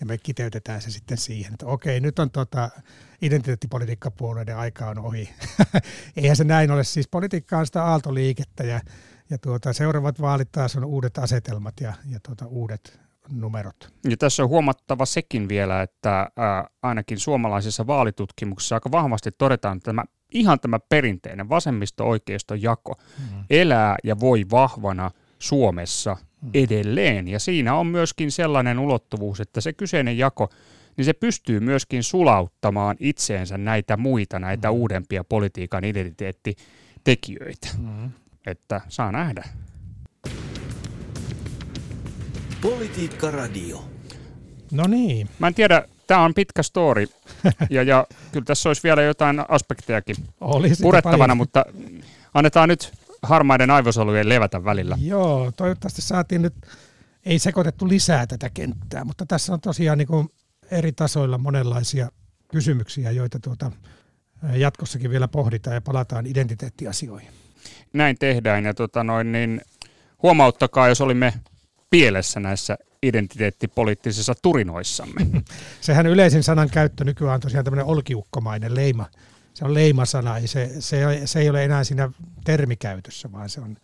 ja 0.00 0.06
me 0.06 0.18
kiteytetään 0.18 0.82
se 0.82 0.90
sitten 0.90 1.18
siihen, 1.18 1.52
että 1.52 1.66
okei, 1.66 2.00
nyt 2.00 2.18
on 2.18 2.30
tota, 2.30 2.70
identiteettipolitiikkapuolueiden 3.22 4.56
aika 4.56 4.86
on 4.86 4.98
ohi. 4.98 5.28
Eihän 6.16 6.36
se 6.36 6.44
näin 6.44 6.70
ole, 6.70 6.84
siis 6.84 7.08
politiikka 7.08 7.58
on 7.58 7.66
sitä 7.66 7.84
aaltoliikettä, 7.84 8.64
ja, 8.64 8.80
ja 9.30 9.38
tuota, 9.38 9.72
seuraavat 9.72 10.20
vaalit 10.20 10.52
taas 10.52 10.76
on 10.76 10.84
uudet 10.84 11.18
asetelmat 11.18 11.80
ja, 11.80 11.92
ja 12.10 12.18
tuota, 12.26 12.46
uudet 12.46 13.00
numerot. 13.30 13.92
Ja 14.04 14.16
tässä 14.16 14.42
on 14.42 14.48
huomattava 14.48 15.06
sekin 15.06 15.48
vielä, 15.48 15.82
että 15.82 16.30
ää, 16.36 16.68
ainakin 16.82 17.18
suomalaisissa 17.18 17.86
vaalitutkimuksissa 17.86 18.76
aika 18.76 18.90
vahvasti 18.90 19.30
todetaan, 19.38 19.76
että 19.76 19.84
tämä, 19.84 20.04
ihan 20.32 20.60
tämä 20.60 20.78
perinteinen 20.88 21.48
vasemmisto-oikeisto 21.48 22.54
jako 22.54 22.94
mm. 23.18 23.44
elää 23.50 23.96
ja 24.04 24.20
voi 24.20 24.44
vahvana 24.50 25.10
Suomessa 25.38 26.16
mm. 26.42 26.50
edelleen. 26.54 27.28
Ja 27.28 27.38
siinä 27.38 27.74
on 27.74 27.86
myöskin 27.86 28.32
sellainen 28.32 28.78
ulottuvuus, 28.78 29.40
että 29.40 29.60
se 29.60 29.72
kyseinen 29.72 30.18
jako, 30.18 30.48
niin 30.96 31.04
se 31.04 31.12
pystyy 31.12 31.60
myöskin 31.60 32.02
sulauttamaan 32.02 32.96
itseensä 33.00 33.58
näitä 33.58 33.96
muita, 33.96 34.38
näitä 34.38 34.68
mm. 34.68 34.74
uudempia 34.74 35.24
politiikan 35.24 35.84
identiteettitekijöitä. 35.84 37.68
Mm. 37.78 38.10
Että 38.46 38.80
saa 38.88 39.12
nähdä. 39.12 39.44
Politiikka 42.62 43.30
Radio. 43.30 43.84
No 44.72 44.86
niin. 44.86 45.28
Mä 45.38 45.46
en 45.46 45.54
tiedä, 45.54 45.84
tämä 46.06 46.24
on 46.24 46.34
pitkä 46.34 46.62
story 46.62 47.06
ja, 47.70 47.82
ja 47.82 48.06
kyllä 48.32 48.44
tässä 48.44 48.68
olisi 48.68 48.82
vielä 48.82 49.02
jotain 49.02 49.44
aspektejakin 49.48 50.16
olisi 50.40 50.82
purettavana, 50.82 51.18
paljon. 51.18 51.36
mutta 51.36 51.64
annetaan 52.34 52.68
nyt 52.68 52.92
harmaiden 53.22 53.70
aivosolujen 53.70 54.28
levätä 54.28 54.64
välillä. 54.64 54.98
Joo, 55.00 55.52
toivottavasti 55.56 56.02
saatiin 56.02 56.42
nyt, 56.42 56.54
ei 57.24 57.38
sekoitettu 57.38 57.88
lisää 57.88 58.26
tätä 58.26 58.50
kenttää, 58.50 59.04
mutta 59.04 59.26
tässä 59.26 59.52
on 59.52 59.60
tosiaan 59.60 59.98
niin 59.98 60.08
kuin 60.08 60.28
eri 60.70 60.92
tasoilla 60.92 61.38
monenlaisia 61.38 62.08
kysymyksiä, 62.48 63.10
joita 63.10 63.38
tuota, 63.38 63.70
jatkossakin 64.54 65.10
vielä 65.10 65.28
pohditaan 65.28 65.74
ja 65.74 65.80
palataan 65.80 66.26
identiteettiasioihin. 66.26 67.30
Näin 67.92 68.16
tehdään 68.18 68.64
ja 68.64 68.74
tota 68.74 69.04
noin, 69.04 69.32
niin 69.32 69.60
huomauttakaa, 70.22 70.88
jos 70.88 71.00
olimme 71.00 71.32
pielessä 71.92 72.40
näissä 72.40 72.78
identiteettipoliittisissa 73.02 74.34
turinoissamme. 74.42 75.26
Sehän 75.80 76.06
yleisin 76.06 76.42
sanan 76.42 76.70
käyttö 76.70 77.04
nykyään 77.04 77.34
on 77.34 77.40
tosiaan 77.40 77.64
tämmöinen 77.64 77.86
olkiukkomainen 77.86 78.74
leima. 78.74 79.06
Se 79.54 79.64
on 79.64 79.74
leimasana, 79.74 80.38
ei 80.38 80.46
se, 80.46 80.70
se, 80.80 81.22
se 81.24 81.40
ei 81.40 81.50
ole 81.50 81.64
enää 81.64 81.84
siinä 81.84 82.10
termikäytössä, 82.44 83.32
vaan 83.32 83.48
se 83.48 83.60
on 83.60 83.76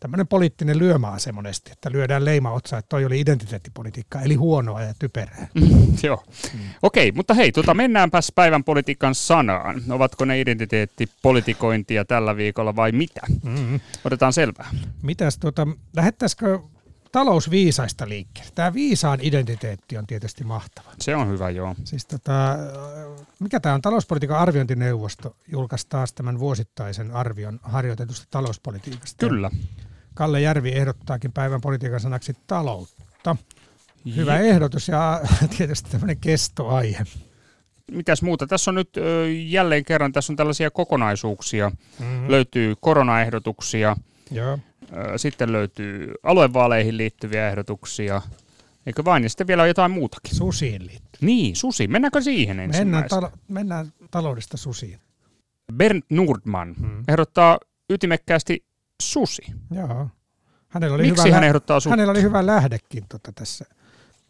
tämmöinen 0.00 0.28
poliittinen 0.28 0.78
lyömäase 0.78 1.32
monesti, 1.32 1.72
että 1.72 1.92
lyödään 1.92 2.24
leima 2.24 2.52
otsa, 2.52 2.78
että 2.78 2.88
toi 2.88 3.04
oli 3.04 3.20
identiteettipolitiikka, 3.20 4.20
eli 4.20 4.34
huonoa 4.34 4.82
ja 4.82 4.94
typerää. 4.98 5.46
Joo. 6.02 6.24
Mm. 6.54 6.60
Okei, 6.82 7.08
okay, 7.08 7.16
mutta 7.16 7.34
hei, 7.34 7.52
tota, 7.52 7.74
mennäänpäs 7.74 8.32
päivän 8.34 8.64
politiikan 8.64 9.14
sanaan. 9.14 9.82
Ovatko 9.90 10.24
ne 10.24 10.40
identiteettipolitikointia 10.40 12.04
tällä 12.04 12.36
viikolla 12.36 12.76
vai 12.76 12.92
mitä? 12.92 13.20
Mm-hmm. 13.42 13.80
Otetaan 14.04 14.32
selvää. 14.32 14.70
Mitäs, 15.02 15.38
tota, 15.38 15.66
lähettäisikö 15.96 16.58
talousviisaista 17.12 18.08
liikkeelle. 18.08 18.52
Tämä 18.54 18.74
viisaan 18.74 19.18
identiteetti 19.22 19.98
on 19.98 20.06
tietysti 20.06 20.44
mahtava. 20.44 20.88
Se 21.00 21.16
on 21.16 21.28
hyvä, 21.28 21.50
joo. 21.50 21.74
Siis 21.84 22.06
tota, 22.06 22.56
mikä 23.38 23.60
tämä 23.60 23.74
on? 23.74 23.82
Talouspolitiikan 23.82 24.38
arviointineuvosto 24.38 25.36
julkaisi 25.52 25.86
taas 25.88 26.12
tämän 26.12 26.38
vuosittaisen 26.38 27.10
arvion 27.10 27.60
harjoitetusta 27.62 28.26
talouspolitiikasta. 28.30 29.28
Kyllä. 29.28 29.50
Kalle 30.14 30.40
Järvi 30.40 30.70
ehdottaakin 30.70 31.32
päivän 31.32 31.60
politiikan 31.60 32.00
sanaksi 32.00 32.32
taloutta. 32.46 33.36
Hyvä 34.16 34.38
Je- 34.38 34.42
ehdotus 34.42 34.88
ja 34.88 35.20
tietysti 35.58 35.90
tämmöinen 35.90 36.16
kestoaihe. 36.16 37.04
Mitäs 37.90 38.22
muuta? 38.22 38.46
Tässä 38.46 38.70
on 38.70 38.74
nyt 38.74 38.90
jälleen 39.46 39.84
kerran, 39.84 40.12
tässä 40.12 40.32
on 40.32 40.36
tällaisia 40.36 40.70
kokonaisuuksia. 40.70 41.70
Mm-hmm. 41.98 42.30
Löytyy 42.30 42.74
koronaehdotuksia. 42.80 43.96
Joo 44.30 44.58
sitten 45.16 45.52
löytyy 45.52 46.14
aluevaaleihin 46.22 46.96
liittyviä 46.96 47.48
ehdotuksia. 47.48 48.22
Eikö 48.86 49.04
vain? 49.04 49.22
Ja 49.22 49.28
sitten 49.28 49.46
vielä 49.46 49.62
on 49.62 49.68
jotain 49.68 49.90
muutakin. 49.90 50.34
Susiin 50.34 50.86
liittyy. 50.86 51.18
Niin, 51.20 51.56
susi. 51.56 51.88
Mennäänkö 51.88 52.20
siihen 52.20 52.56
mennään, 52.56 53.04
talo- 53.04 53.38
mennään 53.48 53.92
taloudesta 54.10 54.56
susiin. 54.56 55.00
Bernd 55.72 56.02
Nordman 56.10 56.74
hmm. 56.80 57.04
ehdottaa 57.08 57.58
ytimekkäästi 57.90 58.64
susi. 59.02 59.42
Joo. 59.70 60.08
Hänellä 60.68 60.94
oli 60.94 61.02
Miksi 61.02 61.24
hyvä 61.24 61.34
hän 61.34 61.44
ehdottaa 61.44 61.80
sutta? 61.80 61.92
Hänellä 61.92 62.10
oli 62.10 62.22
hyvä 62.22 62.46
lähdekin 62.46 63.04
tota 63.08 63.32
tässä. 63.32 63.64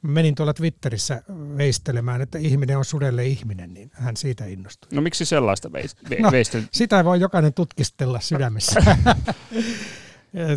Menin 0.03 0.35
tuolla 0.35 0.55
Twitterissä 0.55 1.23
veistelemään, 1.57 2.23
että 2.23 2.39
ihminen 2.39 2.79
on 2.79 2.85
sudelle 2.85 3.27
ihminen, 3.27 3.75
niin 3.75 3.91
hän 3.95 4.17
siitä 4.17 4.45
innostui. 4.45 4.89
No 4.93 5.03
miksi 5.03 5.25
sellaista 5.25 5.69
veist- 5.69 6.23
no, 6.23 6.31
veistel- 6.31 6.69
Sitä 6.73 7.05
voi 7.05 7.21
jokainen 7.21 7.55
tutkistella 7.55 8.21
sydämessä. 8.21 8.81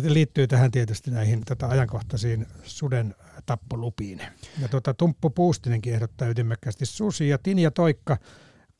liittyy 0.02 0.46
tähän 0.46 0.70
tietysti 0.70 1.10
näihin 1.10 1.44
tätä 1.44 1.68
ajankohtaisiin 1.68 2.46
suden 2.62 3.14
tappolupiin. 3.46 4.20
Ja 4.62 4.68
tuota, 4.68 4.94
Tumppu 4.94 5.30
Puustinenkin 5.30 5.94
ehdottaa 5.94 6.28
ytimekkäästi 6.28 6.86
susi 6.86 7.28
ja 7.28 7.38
Tinja 7.38 7.70
Toikka 7.70 8.16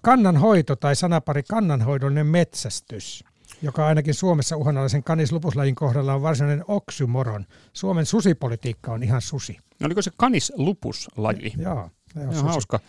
kannanhoito 0.02 0.76
tai 0.76 0.96
sanapari 0.96 1.42
kannanhoidollinen 1.42 2.26
metsästys. 2.26 3.24
joka 3.62 3.86
ainakin 3.86 4.14
Suomessa 4.14 4.56
uhanalaisen 4.56 5.02
kanis 5.02 5.32
lupuslajin 5.32 5.74
kohdalla 5.74 6.14
on 6.14 6.22
varsinainen 6.22 6.64
oksymoron. 6.68 7.46
Suomen 7.72 8.06
susipolitiikka 8.06 8.92
on 8.92 9.02
ihan 9.02 9.22
susi. 9.22 9.58
No 9.80 9.86
oliko 9.86 10.02
se 10.02 10.10
kanis 10.16 10.52
lupuslaji? 10.56 11.52
Joo. 11.58 11.90
Se 12.14 12.20
on 12.20 12.34
hauska 12.34 12.80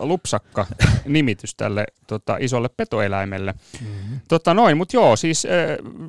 lupsakka 0.00 0.66
nimitys 1.04 1.54
tälle 1.54 1.86
tota, 2.06 2.36
isolle 2.40 2.68
petoeläimelle. 2.68 3.52
Mm-hmm. 3.52 4.20
Tota, 4.28 4.54
noin, 4.54 4.76
mutta 4.76 4.96
joo, 4.96 5.16
siis 5.16 5.46
äh, 5.46 5.50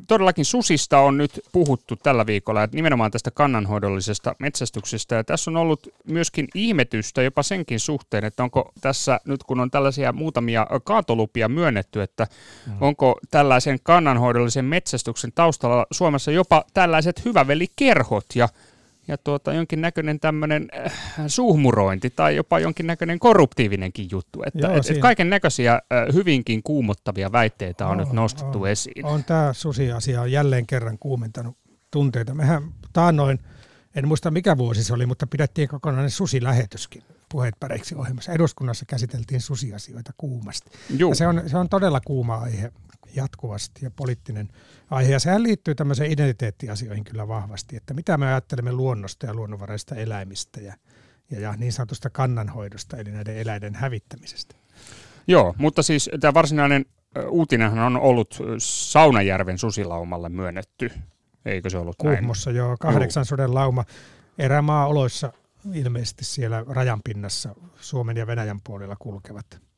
todellakin 0.08 0.46
susista 0.46 1.00
on 1.00 1.18
nyt 1.18 1.40
puhuttu 1.52 1.96
tällä 1.96 2.26
viikolla, 2.26 2.64
että 2.64 2.76
nimenomaan 2.76 3.12
tästä 3.12 3.32
kannanhoidollisesta 3.32 4.36
metsästyksestä. 4.40 5.16
Ja 5.16 5.24
tässä 5.24 5.52
on 5.52 5.58
ollut 5.58 5.88
myöskin 6.08 6.48
ihmetystä 6.56 7.22
jopa 7.22 7.44
senkin 7.44 7.80
suhteen, 7.80 8.26
että 8.26 8.44
onko 8.44 8.72
tässä 8.82 9.20
nyt 9.26 9.44
kun 9.44 9.60
on 9.60 9.72
tällaisia 9.72 10.14
muutamia 10.14 10.68
kaatolupia 10.84 11.50
myönnetty, 11.50 12.02
että 12.02 12.24
mm-hmm. 12.24 12.82
onko 12.82 13.20
tällaisen 13.32 13.80
kannanhoidollisen 13.84 14.66
metsästyksen 14.66 15.32
taustalla 15.36 15.86
Suomessa 15.92 16.32
jopa 16.32 16.64
tällaiset 16.74 17.26
hyvävelikerhot 17.26 18.26
ja 18.36 18.50
ja 19.10 19.18
tuota, 19.18 19.54
jonkinnäköinen 19.54 20.20
tämmöinen 20.20 20.68
äh, 20.86 20.94
suhmurointi 21.28 22.10
tai 22.10 22.36
jopa 22.36 22.60
jonkinnäköinen 22.60 23.20
korruptiivinenkin 23.20 24.08
juttu. 24.12 24.44
Että 24.46 24.60
Joo, 24.60 24.72
et, 24.72 24.90
et 24.90 24.98
kaiken 24.98 25.30
näköisiä 25.30 25.74
äh, 25.74 26.14
hyvinkin 26.14 26.64
kuumottavia 26.64 27.32
väitteitä 27.32 27.86
on, 27.86 27.92
on 27.92 27.98
nyt 27.98 28.12
nostettu 28.12 28.62
on, 28.62 28.70
esiin. 28.70 29.06
On 29.06 29.24
tämä 29.24 29.54
susi-asia 29.54 30.22
on 30.22 30.32
jälleen 30.32 30.68
kerran 30.68 30.98
kuumentanut 31.00 31.58
tunteita. 31.92 32.34
Mehän 32.34 32.64
taannoin, 32.94 33.40
en 33.96 34.08
muista 34.08 34.32
mikä 34.32 34.58
vuosi 34.58 34.84
se 34.84 34.94
oli, 34.94 35.06
mutta 35.06 35.28
pidettiin 35.28 35.68
kokonainen 35.68 36.12
susilähetyskin 36.12 37.04
puheet 37.32 37.56
päreiksi 37.60 37.96
ohjelmassa. 37.96 38.32
Eduskunnassa 38.32 38.86
käsiteltiin 38.86 39.42
susiasioita 39.42 40.12
kuumasti. 40.18 40.70
Ja 40.98 41.16
se 41.16 41.28
on, 41.28 41.44
se 41.48 41.58
on 41.58 41.70
todella 41.70 42.02
kuuma 42.06 42.36
aihe 42.36 42.72
jatkuvasti 43.16 43.86
ja 43.86 43.92
poliittinen 43.92 44.50
aihe. 44.90 45.12
Ja 45.12 45.20
sehän 45.20 45.44
liittyy 45.44 45.76
tämmöiseen 45.76 46.12
identiteettiasioihin 46.12 47.04
kyllä 47.04 47.28
vahvasti, 47.28 47.76
että 47.76 47.94
mitä 47.94 48.18
me 48.18 48.28
ajattelemme 48.28 48.72
luonnosta 48.72 49.26
ja 49.26 49.34
luonnonvaraista 49.34 49.96
eläimistä 49.96 50.62
ja, 50.62 50.74
ja, 51.32 51.40
ja 51.40 51.54
niin 51.58 51.74
sanotusta 51.74 52.10
kannanhoidosta, 52.10 52.98
eli 52.98 53.12
näiden 53.12 53.38
eläiden 53.38 53.76
hävittämisestä. 53.76 54.56
Joo, 55.28 55.56
mutta 55.58 55.84
siis 55.84 56.10
tämä 56.20 56.34
varsinainen 56.34 56.86
uutinenhan 57.30 57.96
on 57.96 58.02
ollut 58.02 58.40
Saunajärven 58.58 59.58
susilaumalle 59.58 60.30
myönnetty, 60.30 60.92
eikö 61.46 61.70
se 61.70 61.78
ollut 61.78 61.96
Kuhmossa, 61.98 62.50
näin? 62.50 62.58
joo, 62.58 62.78
kahdeksan 62.80 63.26
suden 63.26 63.54
lauma 63.54 63.86
erämaa-oloissa 64.38 65.34
ilmeisesti 65.74 66.26
siellä 66.26 66.64
rajanpinnassa 66.68 67.56
Suomen 67.80 68.18
ja 68.18 68.28
Venäjän 68.28 68.62
puolella 68.64 68.96
kulkevat 69.00 69.69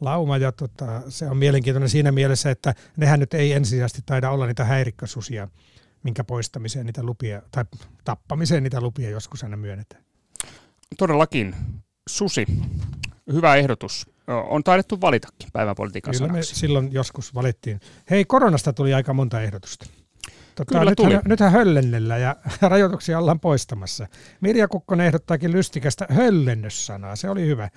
lauma 0.00 0.36
ja 0.36 0.52
tota, 0.52 1.02
se 1.08 1.30
on 1.30 1.36
mielenkiintoinen 1.36 1.88
siinä 1.88 2.12
mielessä, 2.12 2.50
että 2.50 2.74
nehän 2.96 3.20
nyt 3.20 3.34
ei 3.34 3.52
ensisijaisesti 3.52 4.02
taida 4.06 4.30
olla 4.30 4.46
niitä 4.46 4.64
häirikkösusia, 4.64 5.48
minkä 6.02 6.24
poistamiseen 6.24 6.86
niitä 6.86 7.02
lupia, 7.02 7.42
tai 7.50 7.64
tappamiseen 8.04 8.62
niitä 8.62 8.80
lupia 8.80 9.10
joskus 9.10 9.44
aina 9.44 9.56
myönnetään. 9.56 10.02
Todellakin. 10.98 11.56
Susi. 12.08 12.46
Hyvä 13.32 13.56
ehdotus. 13.56 14.10
On 14.26 14.64
taidettu 14.64 15.00
valitakin 15.00 15.48
päivänpolitiikan 15.52 16.14
Kyllä 16.14 16.26
sanaksi. 16.28 16.52
me 16.54 16.56
silloin 16.58 16.92
joskus 16.92 17.34
valittiin. 17.34 17.80
Hei, 18.10 18.24
koronasta 18.24 18.72
tuli 18.72 18.94
aika 18.94 19.12
monta 19.12 19.42
ehdotusta. 19.42 19.86
Tota, 20.54 20.68
Kyllä 20.78 20.90
nythän, 20.90 21.10
tuli. 21.10 21.18
nythän 21.24 21.52
höllennellä 21.52 22.18
ja 22.18 22.36
rajoituksia 22.62 23.18
ollaan 23.18 23.40
poistamassa. 23.40 24.06
Mirja 24.40 24.68
Kukkonen 24.68 25.06
ehdottaakin 25.06 25.52
lystikästä 25.52 26.06
höllennössanaa. 26.10 27.16
Se 27.16 27.30
oli 27.30 27.46
hyvä. 27.46 27.68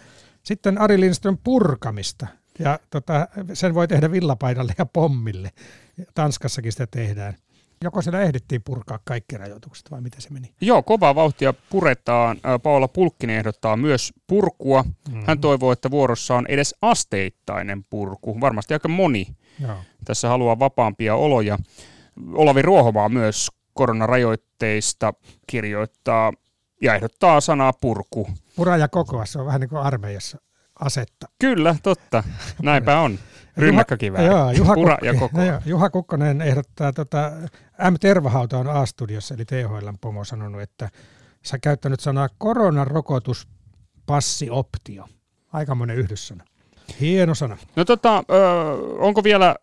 Sitten 0.44 0.78
Ari 0.78 1.00
Lindström 1.00 1.38
purkamista. 1.44 2.28
Ja 2.60 2.80
tota, 2.90 3.28
sen 3.54 3.74
voi 3.74 3.88
tehdä 3.88 4.12
villapaidalle 4.12 4.74
ja 4.78 4.86
pommille. 4.86 5.52
Tanskassakin 6.16 6.72
sitä 6.72 6.88
tehdään. 6.88 7.34
Joko 7.84 8.02
siellä 8.02 8.22
ehdittiin 8.22 8.62
purkaa 8.64 9.00
kaikki 9.04 9.38
rajoitukset 9.38 9.92
vai 9.92 10.02
miten 10.02 10.22
se 10.22 10.30
meni? 10.30 10.54
Joo, 10.62 10.84
kovaa 10.84 11.16
vauhtia 11.16 11.54
puretaan. 11.70 12.38
Paula 12.64 12.88
Pulkkinen 12.88 13.38
ehdottaa 13.38 13.78
myös 13.78 14.14
purkua. 14.28 14.84
Mm-hmm. 14.84 15.24
Hän 15.28 15.40
toivoo, 15.40 15.72
että 15.72 15.92
vuorossa 15.92 16.36
on 16.36 16.46
edes 16.48 16.76
asteittainen 16.82 17.84
purku. 17.84 18.42
Varmasti 18.42 18.74
aika 18.74 18.88
moni 18.88 19.28
Joo. 19.60 19.78
tässä 20.06 20.28
haluaa 20.30 20.60
vapaampia 20.60 21.16
oloja. 21.16 21.58
Olavi 22.34 22.62
Ruohomaa 22.62 23.10
myös 23.10 23.48
koronarajoitteista 23.74 25.14
kirjoittaa 25.48 26.34
ja 26.82 26.96
ehdottaa 26.96 27.42
sanaa 27.42 27.74
purku. 27.74 28.30
Pura 28.56 28.78
ja 28.78 28.88
kokoa, 28.88 29.26
se 29.26 29.40
on 29.40 29.46
vähän 29.46 29.62
niin 29.62 29.70
kuin 29.70 29.82
armeijassa 29.82 30.38
asetta. 30.80 31.28
Kyllä, 31.40 31.76
totta. 31.84 32.24
Näinpä 32.62 33.00
on. 33.00 33.20
Rynnäkkökivääri. 33.58 34.28
Joo, 34.28 34.52
Juha, 34.52 34.74
Pura 34.74 34.96
Kuk- 34.96 35.06
ja 35.06 35.14
koko. 35.14 35.42
Joo, 35.50 35.60
Juha 35.66 35.90
Kukkonen 35.90 36.42
ehdottaa, 36.42 36.94
tota, 36.94 37.32
M. 37.92 37.96
Tervahauta 38.00 38.58
on 38.58 38.68
A-studiossa, 38.68 39.36
eli 39.36 39.46
THL 39.46 39.90
pomo 40.02 40.24
sanonut, 40.24 40.62
että 40.62 40.90
sä 41.46 41.60
käyttänyt 41.60 42.00
sanaa 42.00 42.30
koronarokotuspassioptio. 42.38 45.06
Aikamoinen 45.54 45.98
yhdyssana. 45.98 46.44
Hieno 47.00 47.36
sana. 47.36 47.58
No 47.76 47.86
tota, 47.86 48.18
ö, 48.18 48.24
onko 48.98 49.24
vielä 49.24 49.56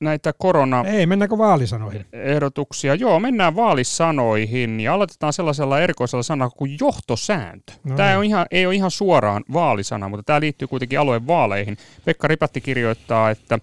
näitä 0.00 0.32
korona... 0.38 0.84
Ei, 0.86 1.06
mennäänkö 1.06 1.38
vaalisanoihin? 1.38 2.06
Ehdotuksia. 2.12 2.94
Joo, 2.94 3.20
mennään 3.20 3.56
vaalisanoihin 3.56 4.80
ja 4.80 4.94
aloitetaan 4.94 5.32
sellaisella 5.32 5.80
erikoisella 5.80 6.22
sanalla 6.22 6.54
kuin 6.56 6.76
johtosääntö. 6.80 7.72
No 7.84 7.96
tämä 7.96 8.08
niin. 8.08 8.18
on 8.18 8.24
ihan, 8.24 8.46
ei 8.50 8.66
ole 8.66 8.74
ihan 8.74 8.90
suoraan 8.90 9.44
vaalisana, 9.52 10.08
mutta 10.08 10.22
tämä 10.22 10.40
liittyy 10.40 10.68
kuitenkin 10.68 11.00
alueen 11.00 11.26
vaaleihin. 11.26 11.76
Pekka 12.04 12.28
Ripatti 12.28 12.60
kirjoittaa, 12.60 13.30
että 13.30 13.58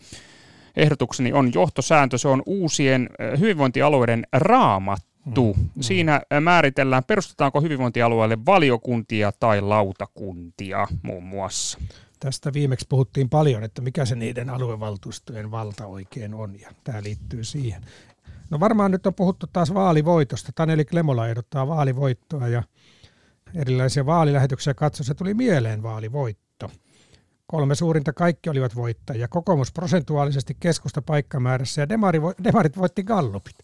ehdotukseni 0.75 1.33
on 1.33 1.51
johtosääntö. 1.53 2.17
Se 2.17 2.27
on 2.27 2.43
uusien 2.45 3.09
hyvinvointialueiden 3.39 4.27
raamattu. 4.33 5.53
Mm, 5.53 5.63
mm. 5.75 5.81
Siinä 5.81 6.21
määritellään, 6.41 7.03
perustetaanko 7.03 7.61
hyvinvointialueelle 7.61 8.37
valiokuntia 8.45 9.31
tai 9.39 9.61
lautakuntia 9.61 10.87
muun 11.01 11.23
muassa. 11.23 11.79
Tästä 12.19 12.53
viimeksi 12.53 12.85
puhuttiin 12.89 13.29
paljon, 13.29 13.63
että 13.63 13.81
mikä 13.81 14.05
se 14.05 14.15
niiden 14.15 14.49
aluevaltuustojen 14.49 15.51
valta 15.51 15.85
oikein 15.85 16.33
on, 16.33 16.59
ja 16.59 16.71
tämä 16.83 17.03
liittyy 17.03 17.43
siihen. 17.43 17.85
No 18.49 18.59
varmaan 18.59 18.91
nyt 18.91 19.07
on 19.07 19.13
puhuttu 19.13 19.47
taas 19.53 19.73
vaalivoitosta. 19.73 20.51
Taneli 20.55 20.85
Klemola 20.85 21.27
ehdottaa 21.27 21.67
vaalivoittoa 21.67 22.47
ja 22.47 22.63
erilaisia 23.55 24.05
vaalilähetyksiä 24.05 24.73
se 24.91 25.13
tuli 25.13 25.33
mieleen 25.33 25.83
vaalivoitto. 25.83 26.71
Kolme 27.47 27.75
suurinta 27.75 28.13
kaikki 28.13 28.49
olivat 28.49 28.75
voittajia. 28.75 29.27
Kokoomus 29.27 29.71
prosentuaalisesti 29.71 30.57
keskusta 30.59 31.01
paikkamäärässä 31.01 31.81
ja 31.81 31.89
demari, 31.89 32.19
demarit 32.43 32.77
voitti 32.77 33.03
gallupit. 33.03 33.55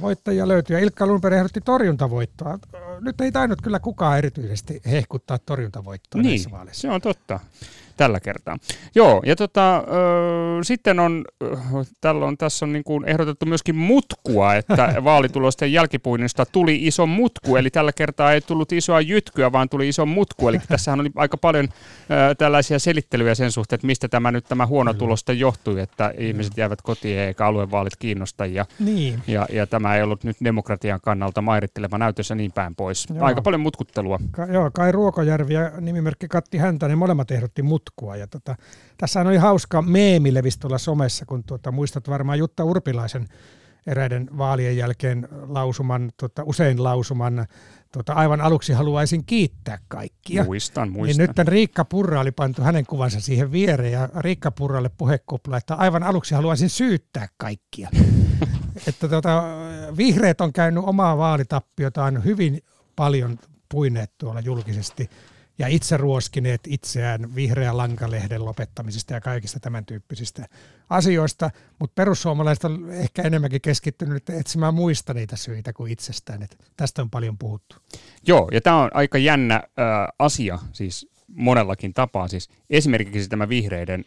Voittajia 0.00 0.48
löytyy. 0.48 0.76
Ja 0.76 0.82
Ilkka 0.82 1.06
Lundberg 1.06 1.36
ehdotti 1.36 1.60
torjuntavoittoa. 1.60 2.58
Nyt 3.00 3.20
ei 3.20 3.32
tainnut 3.32 3.62
kyllä 3.62 3.80
kukaan 3.80 4.18
erityisesti 4.18 4.80
hehkuttaa 4.86 5.38
torjuntavoittoa 5.38 6.22
niin, 6.22 6.30
näissä 6.30 6.50
vaaleissa. 6.50 6.80
se 6.80 6.90
on 6.90 7.00
totta 7.00 7.40
tällä 7.96 8.20
kertaa. 8.20 8.58
Joo, 8.94 9.22
ja 9.26 9.36
tota, 9.36 9.76
ö, 9.76 9.82
sitten 10.62 11.00
on, 11.00 11.24
tällä 12.00 12.26
on, 12.26 12.36
tässä 12.38 12.64
on 12.64 12.72
niin 12.72 12.84
kuin 12.84 13.04
ehdotettu 13.08 13.46
myöskin 13.46 13.76
mutkua, 13.76 14.54
että 14.54 14.94
vaalitulosten 15.04 15.72
jälkipuinnista 15.72 16.46
tuli 16.46 16.86
iso 16.86 17.06
mutku, 17.06 17.56
eli 17.56 17.70
tällä 17.70 17.92
kertaa 17.92 18.32
ei 18.32 18.40
tullut 18.40 18.72
isoa 18.72 19.00
jytkyä, 19.00 19.52
vaan 19.52 19.68
tuli 19.68 19.88
iso 19.88 20.06
mutku, 20.06 20.48
eli 20.48 20.58
tässähän 20.68 21.00
oli 21.00 21.10
aika 21.16 21.36
paljon 21.36 21.68
ö, 22.10 22.34
tällaisia 22.34 22.78
selittelyjä 22.78 23.34
sen 23.34 23.52
suhteen, 23.52 23.76
että 23.76 23.86
mistä 23.86 24.08
tämä 24.08 24.30
nyt 24.32 24.44
tämä 24.48 24.66
huono 24.66 24.94
tulosta 24.94 25.32
johtui, 25.32 25.80
että 25.80 26.14
ihmiset 26.18 26.56
jäävät 26.56 26.82
kotiin 26.82 27.18
eikä 27.18 27.46
aluevaalit 27.46 27.96
kiinnosta, 27.96 28.46
ja, 28.46 28.66
niin. 28.78 29.22
ja, 29.26 29.46
ja 29.52 29.66
tämä 29.66 29.96
ei 29.96 30.02
ollut 30.02 30.24
nyt 30.24 30.36
demokratian 30.44 31.00
kannalta 31.02 31.42
mairitteleva 31.42 31.98
näytössä 31.98 32.34
niin 32.34 32.52
päin 32.52 32.74
pois. 32.74 33.06
Joo. 33.14 33.24
Aika 33.24 33.42
paljon 33.42 33.60
mutkuttelua. 33.60 34.18
Ka- 34.30 34.46
joo, 34.46 34.70
Kai 34.70 34.92
Ruokojärvi 34.92 35.54
ja 35.54 35.70
nimimerkki 35.80 36.28
Katti 36.28 36.58
Häntänen 36.58 36.98
molemmat 36.98 37.30
ehdotti 37.30 37.62
mut 37.62 37.82
potkua. 37.84 38.16
Ja 38.16 38.26
tota, 38.26 38.56
tässä 38.96 39.20
oli 39.20 39.36
hauska 39.36 39.82
meemi 39.82 40.34
levisi 40.34 40.60
tuolla 40.60 40.78
somessa, 40.78 41.26
kun 41.26 41.44
tuota, 41.44 41.72
muistat 41.72 42.08
varmaan 42.08 42.38
Jutta 42.38 42.64
Urpilaisen 42.64 43.28
eräiden 43.86 44.28
vaalien 44.38 44.76
jälkeen 44.76 45.28
lausuman, 45.48 46.12
tota, 46.16 46.42
usein 46.46 46.84
lausuman, 46.84 47.46
tota, 47.92 48.12
aivan 48.12 48.40
aluksi 48.40 48.72
haluaisin 48.72 49.24
kiittää 49.24 49.78
kaikkia. 49.88 50.44
Muistan, 50.44 50.92
muistan. 50.92 51.26
Niin 51.26 51.34
nyt 51.36 51.48
Riikka 51.48 51.84
Purra 51.84 52.20
oli 52.20 52.32
pantu 52.32 52.62
hänen 52.62 52.86
kuvansa 52.86 53.20
siihen 53.20 53.52
viereen 53.52 53.92
ja 53.92 54.08
Riikka 54.18 54.50
Purralle 54.50 54.88
puhekupla, 54.88 55.56
että 55.56 55.74
aivan 55.74 56.02
aluksi 56.02 56.34
haluaisin 56.34 56.70
syyttää 56.70 57.28
kaikkia. 57.36 57.88
että 58.88 59.08
tota, 59.08 59.42
vihreät 59.96 60.40
on 60.40 60.52
käynyt 60.52 60.84
omaa 60.86 61.18
vaalitappiotaan 61.18 62.24
hyvin 62.24 62.62
paljon 62.96 63.38
puineet 63.68 64.10
tuolla 64.18 64.40
julkisesti 64.40 65.10
ja 65.58 65.68
itse 65.68 65.96
ruoskineet 65.96 66.60
itseään 66.66 67.34
vihreän 67.34 67.76
lankalehden 67.76 68.44
lopettamisesta 68.44 69.14
ja 69.14 69.20
kaikista 69.20 69.60
tämän 69.60 69.86
tyyppisistä 69.86 70.46
asioista, 70.90 71.50
mutta 71.78 71.94
perussuomalaiset 71.94 72.64
on 72.64 72.90
ehkä 72.90 73.22
enemmänkin 73.22 73.60
keskittynyt 73.60 74.30
etsimään 74.30 74.74
muista 74.74 75.14
niitä 75.14 75.36
syitä 75.36 75.72
kuin 75.72 75.92
itsestään. 75.92 76.42
että 76.42 76.56
tästä 76.76 77.02
on 77.02 77.10
paljon 77.10 77.38
puhuttu. 77.38 77.76
Joo, 78.26 78.48
ja 78.52 78.60
tämä 78.60 78.82
on 78.82 78.90
aika 78.94 79.18
jännä 79.18 79.54
äh, 79.54 79.62
asia, 80.18 80.58
siis 80.72 81.08
monellakin 81.28 81.94
tapaa. 81.94 82.28
Siis 82.28 82.50
esimerkiksi 82.70 83.28
tämä 83.28 83.48
vihreiden 83.48 84.04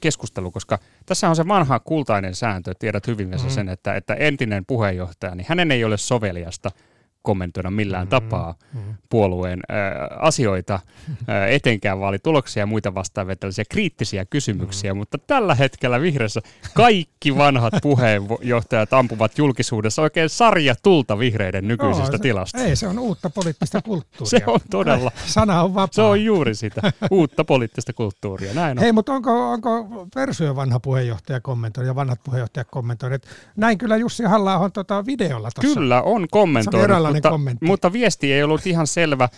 keskustelu, 0.00 0.50
koska 0.50 0.78
tässä 1.06 1.28
on 1.28 1.36
se 1.36 1.48
vanha 1.48 1.80
kultainen 1.80 2.34
sääntö, 2.34 2.74
tiedät 2.78 3.06
hyvin 3.06 3.28
mm-hmm. 3.28 3.50
sen, 3.50 3.68
että, 3.68 3.96
että 3.96 4.14
entinen 4.14 4.66
puheenjohtaja, 4.66 5.34
niin 5.34 5.46
hänen 5.48 5.70
ei 5.70 5.84
ole 5.84 5.96
soveliasta– 5.96 6.70
kommentoida 7.22 7.70
millään 7.70 8.08
mm-hmm. 8.08 8.28
tapaa 8.28 8.54
mm-hmm. 8.74 8.94
puolueen 9.08 9.60
ää, 9.68 10.08
asioita, 10.20 10.80
ää, 11.26 11.46
etenkään 11.56 12.00
vaalituloksia 12.00 12.62
ja 12.62 12.66
muita 12.66 12.94
vastaavia 12.94 13.36
tällaisia 13.36 13.64
kriittisiä 13.70 14.24
kysymyksiä, 14.24 14.90
mm-hmm. 14.90 14.98
mutta 14.98 15.18
tällä 15.18 15.54
hetkellä 15.54 16.00
vihreässä 16.00 16.40
kaikki 16.74 17.36
vanhat 17.36 17.74
puheenjohtajat 17.82 18.92
ampuvat 18.92 19.38
julkisuudessa 19.38 20.02
oikein 20.02 20.28
sarja 20.28 20.74
tulta 20.82 21.18
vihreiden 21.18 21.68
nykyisestä 21.68 22.08
Joo, 22.08 22.12
se, 22.12 22.18
tilasta. 22.18 22.58
Ei, 22.58 22.76
se 22.76 22.88
on 22.88 22.98
uutta 22.98 23.30
poliittista 23.30 23.82
kulttuuria. 23.82 24.30
se 24.38 24.42
on 24.46 24.60
todella. 24.70 25.10
Sana 25.26 25.62
on 25.62 25.74
vapaa. 25.74 25.88
Se 25.92 26.02
on 26.02 26.24
juuri 26.24 26.54
sitä, 26.54 26.92
uutta 27.10 27.44
poliittista 27.44 27.92
kulttuuria. 27.92 28.54
Näin 28.54 28.78
on. 28.78 28.82
Hei, 28.82 28.92
mutta 28.92 29.12
onko, 29.12 29.50
onko 29.50 29.86
Persujen 30.14 30.56
vanha 30.56 30.80
puheenjohtaja 30.80 31.40
kommentoinut 31.40 31.86
ja 31.86 31.94
vanhat 31.94 32.20
puheenjohtajat 32.24 32.68
kommentoineet? 32.70 33.28
Näin 33.56 33.78
kyllä 33.78 33.96
Jussi 33.96 34.24
halla 34.24 34.70
tota 34.70 35.06
videolla 35.06 35.50
tuossa. 35.54 35.80
Kyllä 35.80 36.02
on 36.02 36.26
kommentoinut 36.30 37.07
mutta, 37.14 37.30
kommentti. 37.30 37.66
mutta 37.66 37.92
viesti 37.92 38.32
ei 38.32 38.42
ollut 38.42 38.66
ihan 38.66 38.86
selvä. 38.86 39.28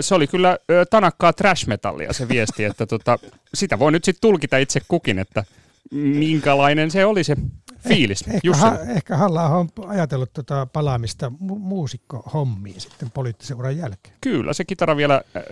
Se 0.00 0.14
oli 0.14 0.26
kyllä 0.26 0.58
tanakkaa 0.90 1.32
trash-metallia 1.32 2.12
se 2.12 2.28
viesti, 2.28 2.64
että 2.64 2.86
tota, 2.86 3.18
sitä 3.54 3.78
voi 3.78 3.92
nyt 3.92 4.04
sitten 4.04 4.20
tulkita 4.20 4.58
itse 4.58 4.80
kukin, 4.88 5.18
että 5.18 5.44
minkälainen 5.90 6.90
se 6.90 7.04
oli 7.04 7.24
se 7.24 7.36
fiilis. 7.88 8.24
Eh, 8.28 8.34
ehkä, 8.34 8.56
ha, 8.56 8.78
ehkä 8.88 9.16
halla 9.16 9.48
on 9.48 9.68
ajatellut 9.86 10.32
tota 10.32 10.66
palaamista 10.66 11.32
mu- 11.42 11.58
muusikkohommiin 11.58 12.80
sitten 12.80 13.10
poliittisen 13.10 13.56
uran 13.56 13.76
jälkeen. 13.76 14.14
Kyllä, 14.20 14.52
se 14.52 14.64
kitara 14.64 14.96
vielä 14.96 15.14
äh, 15.14 15.42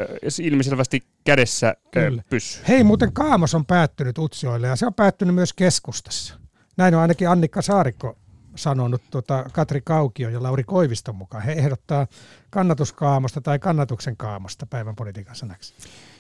ilmiselvästi 0.41 1.03
kädessä 1.25 1.69
äh, 1.69 2.25
pysyy. 2.31 2.63
Hei, 2.69 2.85
muuten 2.85 3.13
Kaamos 3.13 3.55
on 3.55 3.67
päättynyt 3.67 4.19
Utsioille 4.19 4.67
ja 4.67 4.77
se 4.77 4.87
on 4.87 4.95
päättynyt 4.95 5.35
myös 5.35 5.53
keskustassa. 5.53 6.35
Näin 6.77 6.95
on 6.95 7.01
ainakin 7.01 7.29
Annikka 7.29 7.63
Saarikko 7.63 8.17
sanonut 8.59 9.03
tota 9.11 9.45
Katri 9.53 9.81
Kaukio 9.81 10.29
ja 10.29 10.43
Lauri 10.43 10.65
Koiviston 10.65 11.17
mukaan. 11.17 11.43
He 11.43 11.53
ehdottaa 11.53 12.07
kannatuskaamosta 12.51 13.41
tai 13.41 13.59
kannatuksen 13.59 14.17
kaamosta 14.17 14.67
päivän 14.67 14.97
politiikan 14.97 15.37
sanaksi. 15.37 15.75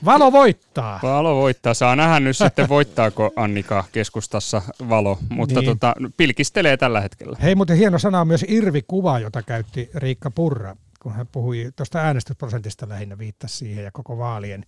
Valo 0.05 0.33
voittaa! 0.33 1.01
Valo 1.03 1.37
voittaa. 1.37 1.75
Saa 1.75 1.97
nähdä 1.97 2.21
nyt 2.21 2.37
sitten 2.37 2.69
voittaako 2.69 3.31
Annika 3.37 3.85
keskustassa 3.93 4.63
valo, 4.89 5.19
mutta 5.29 5.61
niin. 5.61 5.65
tota, 5.65 5.95
pilkistelee 6.17 6.77
tällä 6.77 7.01
hetkellä. 7.01 7.37
Hei, 7.43 7.55
mutta 7.55 7.75
hieno 7.75 7.99
sana 7.99 8.21
on 8.21 8.27
myös 8.29 8.45
irvikuva, 8.49 9.19
jota 9.19 9.43
käytti 9.43 9.91
Riikka 9.95 10.31
Purra, 10.31 10.77
kun 11.03 11.13
hän 11.13 11.27
puhui 11.27 11.71
tuosta 11.77 11.99
äänestysprosentista 11.99 12.89
lähinnä, 12.89 13.19
viittasi 13.19 13.57
siihen 13.57 13.85
ja 13.85 13.91
koko 13.91 14.19
vaalien 14.19 14.67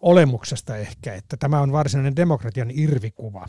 olemuksesta 0.00 0.76
ehkä, 0.76 1.14
että 1.14 1.36
tämä 1.36 1.60
on 1.60 1.72
varsinainen 1.72 2.16
demokratian 2.16 2.70
irvikuva. 2.70 3.48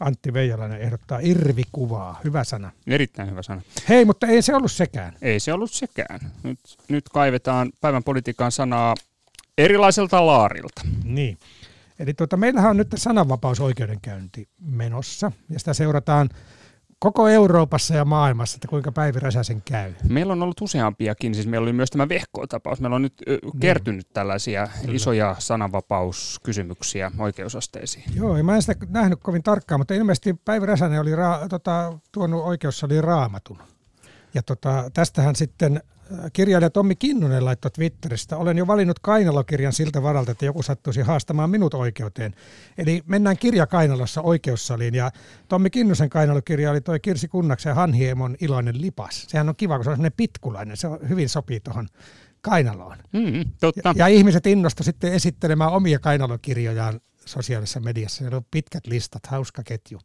Antti 0.00 0.32
Veijalainen 0.32 0.80
ehdottaa 0.80 1.18
irvikuvaa. 1.22 2.20
Hyvä 2.24 2.44
sana. 2.44 2.70
Erittäin 2.86 3.30
hyvä 3.30 3.42
sana. 3.42 3.62
Hei, 3.88 4.04
mutta 4.04 4.26
ei 4.26 4.42
se 4.42 4.54
ollut 4.54 4.72
sekään. 4.72 5.16
Ei 5.22 5.40
se 5.40 5.52
ollut 5.52 5.70
sekään. 5.70 6.20
Nyt, 6.42 6.58
nyt 6.88 7.08
kaivetaan 7.08 7.70
päivän 7.80 8.04
politiikan 8.04 8.52
sanaa 8.52 8.94
erilaiselta 9.58 10.26
laarilta. 10.26 10.82
Niin. 11.04 11.38
Eli 11.98 12.14
tuota, 12.14 12.36
meillähän 12.36 12.70
on 12.70 12.76
nyt 12.76 12.88
sananvapausoikeudenkäynti 12.96 14.48
menossa, 14.60 15.32
ja 15.50 15.58
sitä 15.58 15.74
seurataan 15.74 16.28
koko 17.06 17.28
Euroopassa 17.28 17.94
ja 17.94 18.04
maailmassa, 18.04 18.56
että 18.56 18.68
kuinka 18.68 18.92
Päivi 18.92 19.20
Räsäsen 19.20 19.62
käy? 19.62 19.92
Meillä 20.08 20.32
on 20.32 20.42
ollut 20.42 20.60
useampiakin, 20.60 21.34
siis 21.34 21.46
meillä 21.46 21.64
oli 21.64 21.72
myös 21.72 21.90
tämä 21.90 22.08
Vehko-tapaus. 22.08 22.80
Meillä 22.80 22.94
on 22.96 23.02
nyt 23.02 23.14
niin. 23.26 23.60
kertynyt 23.60 24.06
tällaisia 24.12 24.68
Kyllä. 24.80 24.94
isoja 24.94 25.36
sananvapauskysymyksiä 25.38 27.10
oikeusasteisiin. 27.18 28.04
Joo, 28.14 28.42
mä 28.42 28.54
en 28.54 28.62
sitä 28.62 28.86
nähnyt 28.88 29.18
kovin 29.22 29.42
tarkkaan, 29.42 29.80
mutta 29.80 29.94
ilmeisesti 29.94 30.34
Päivi 30.44 30.66
Räsänen 30.66 31.00
oli 31.00 31.16
ra- 31.16 31.48
tota, 31.48 31.98
tuonut 32.12 32.44
oikeussaliin 32.44 33.04
raamatun. 33.04 33.58
Ja 34.34 34.42
tota, 34.42 34.90
tästähän 34.94 35.36
sitten 35.36 35.82
kirjailija 36.32 36.70
Tommi 36.70 36.96
Kinnunen 36.96 37.44
laittoi 37.44 37.70
Twitteristä, 37.70 38.36
olen 38.36 38.58
jo 38.58 38.66
valinnut 38.66 38.98
kainalokirjan 38.98 39.72
siltä 39.72 40.02
varalta, 40.02 40.32
että 40.32 40.44
joku 40.44 40.62
sattuisi 40.62 41.00
haastamaan 41.00 41.50
minut 41.50 41.74
oikeuteen. 41.74 42.34
Eli 42.78 43.02
mennään 43.06 43.36
kirja 43.38 43.66
kainalossa 43.66 44.22
oikeussaliin 44.22 44.94
ja 44.94 45.10
Tommi 45.48 45.70
Kinnusen 45.70 46.10
kainalokirja 46.10 46.70
oli 46.70 46.80
toi 46.80 47.00
Kirsi 47.00 47.28
Kunnaksen 47.28 47.74
Hanhiemon 47.74 48.36
iloinen 48.40 48.80
lipas. 48.80 49.26
Sehän 49.28 49.48
on 49.48 49.56
kiva, 49.56 49.76
kun 49.76 49.84
se 49.84 49.90
on 49.90 49.96
sellainen 49.96 50.16
pitkulainen, 50.16 50.76
se 50.76 50.86
on, 50.86 50.98
hyvin 51.08 51.28
sopii 51.28 51.60
tuohon 51.60 51.88
kainaloon. 52.40 52.96
Mm, 53.12 53.44
totta. 53.60 53.88
Ja, 53.88 53.94
ja 53.96 54.06
ihmiset 54.06 54.46
innostu 54.46 54.82
sitten 54.82 55.12
esittelemään 55.12 55.70
omia 55.70 55.98
kainalokirjojaan 55.98 57.00
sosiaalisessa 57.24 57.80
mediassa. 57.80 58.18
Siellä 58.18 58.36
on 58.36 58.46
pitkät 58.50 58.86
listat, 58.86 59.26
hauska 59.26 59.62
ketju. 59.62 59.98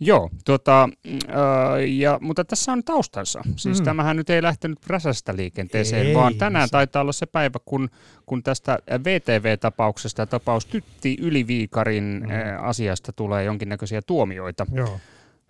Joo, 0.00 0.30
tuota, 0.44 0.88
äh, 1.06 1.88
ja, 1.88 2.18
mutta 2.20 2.44
tässä 2.44 2.72
on 2.72 2.84
taustansa. 2.84 3.42
Siis 3.56 3.78
mm. 3.78 3.84
tämähän 3.84 4.16
nyt 4.16 4.30
ei 4.30 4.42
lähtenyt 4.42 4.78
Räsästä 4.86 5.36
liikenteeseen, 5.36 6.06
ei, 6.06 6.14
vaan 6.14 6.34
tänään 6.34 6.68
se... 6.68 6.72
taitaa 6.72 7.02
olla 7.02 7.12
se 7.12 7.26
päivä, 7.26 7.58
kun, 7.64 7.88
kun 8.26 8.42
tästä 8.42 8.78
VTV-tapauksesta 9.04 10.26
tapaus 10.26 10.66
Tytti 10.66 11.16
Yliviikarin 11.20 12.22
mm. 12.24 12.30
äh, 12.30 12.64
asiasta 12.64 13.12
tulee 13.12 13.44
jonkinnäköisiä 13.44 14.02
tuomioita. 14.02 14.66
Joo. 14.72 15.00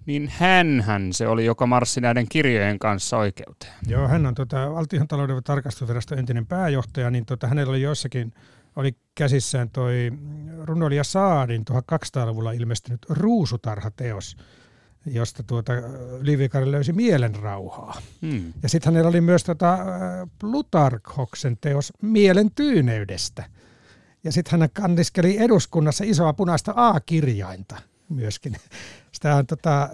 Niin 0.07 0.33
hän 0.39 1.09
se 1.13 1.29
oli, 1.29 1.45
joka 1.45 1.67
marssi 1.67 2.01
näiden 2.01 2.27
kirjojen 2.29 2.79
kanssa 2.79 3.17
oikeuteen. 3.17 3.73
Joo, 3.87 4.09
hän 4.09 4.27
on 4.27 4.35
tota, 4.35 4.73
valtiontalouden 4.75 5.45
tarkastusviraston 5.45 6.19
entinen 6.19 6.47
pääjohtaja, 6.47 7.11
niin 7.11 7.27
tota, 7.27 7.47
hänellä 7.47 7.71
oli 7.71 7.83
jossakin 7.83 8.33
oli 8.81 8.97
käsissään 9.15 9.71
toi 9.71 10.13
runoilija 10.65 11.05
Saadin 11.05 11.65
1200-luvulla 11.71 12.53
ilmestynyt 12.53 13.07
Ruusutarha-teos, 13.09 14.37
josta 15.07 15.43
tuota 15.43 15.73
Livikari 16.21 16.71
löysi 16.71 16.93
mielenrauhaa. 16.93 18.01
Hmm. 18.23 18.53
Ja 18.63 18.69
sitten 18.69 18.93
hänellä 18.93 19.09
oli 19.09 19.21
myös 19.21 19.45
tota 19.45 19.79
Plutarkhoksen 20.39 21.57
teos 21.61 21.93
Mielen 22.03 22.51
tyyneydestä. 22.51 23.45
Ja 24.25 24.33
sitten 24.33 24.61
hän 24.61 24.71
kanniskeli 24.73 25.39
eduskunnassa 25.39 26.05
isoa 26.07 26.33
punaista 26.33 26.73
A-kirjainta 26.77 27.77
myöskin. 28.09 28.57
Sitä 29.13 29.37
on, 29.37 29.47
tota, 29.47 29.89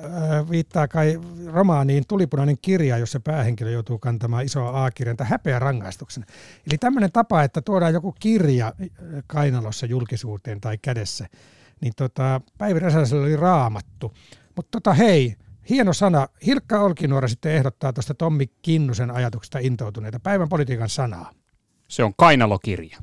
viittaa 0.51 0.89
kai 0.89 1.21
romaaniin 1.47 2.05
Tulipunainen 2.09 2.59
kirja, 2.63 2.99
jossa 2.99 3.21
päähenkilö 3.21 3.71
joutuu 3.71 3.99
kantamaan 3.99 4.45
isoa 4.45 4.85
A-kirjainta 4.85 5.25
häpeä 5.25 5.59
rangaistuksena. 5.59 6.27
Eli 6.71 6.79
tämmöinen 6.79 7.13
tapa, 7.13 7.43
että 7.43 7.63
tuodaan 7.63 7.95
joku 7.95 8.15
kirja 8.21 8.73
kainalossa 9.27 9.87
julkisuuteen 9.87 10.61
tai 10.61 10.79
kädessä, 10.79 11.27
niin 11.81 11.93
tota, 11.97 12.41
Päivi 12.59 12.79
Räsäsellä 12.79 13.23
oli 13.23 13.37
raamattu. 13.37 14.15
Mutta 14.57 14.71
tota, 14.71 14.93
hei, 14.93 15.37
hieno 15.69 15.93
sana. 15.93 16.29
Hilkka 16.47 16.81
Olkinuora 16.81 17.29
sitten 17.29 17.53
ehdottaa 17.53 17.93
tuosta 17.93 18.15
Tommi 18.15 18.47
Kinnusen 18.63 19.11
ajatuksesta 19.11 19.59
intoutuneita 19.59 20.21
päivän 20.21 20.49
politiikan 20.49 20.89
sanaa. 20.89 21.31
Se 21.89 22.05
on 22.05 22.13
kainalokirja. 22.17 22.99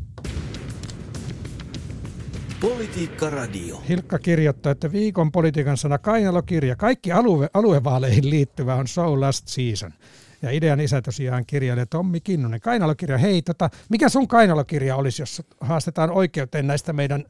Politiikka 2.64 3.30
Radio. 3.30 3.82
Hilkka 3.90 4.20
kirjoittaa, 4.20 4.72
että 4.72 4.92
viikon 4.92 5.32
politiikan 5.32 5.78
sana 5.78 5.98
kainalokirja. 5.98 6.76
Kaikki 6.76 7.12
alue, 7.12 7.50
aluevaaleihin 7.54 8.30
liittyvä 8.30 8.76
on 8.76 8.88
So 8.88 9.22
Last 9.22 9.48
Season. 9.48 9.94
Ja 10.42 10.52
idean 10.52 10.80
isä 10.80 11.02
tosiaan 11.02 11.46
kirjailija 11.46 11.86
Tommi 11.86 12.22
Kinnunen. 12.22 12.62
Kainalokirja, 12.62 13.18
hei, 13.18 13.42
tota, 13.42 13.70
mikä 13.90 14.10
sun 14.10 14.28
kainalokirja 14.28 14.96
olisi, 14.96 15.22
jos 15.22 15.42
haastetaan 15.60 16.12
oikeuteen 16.12 16.68
näistä 16.68 16.94
meidän 16.94 17.26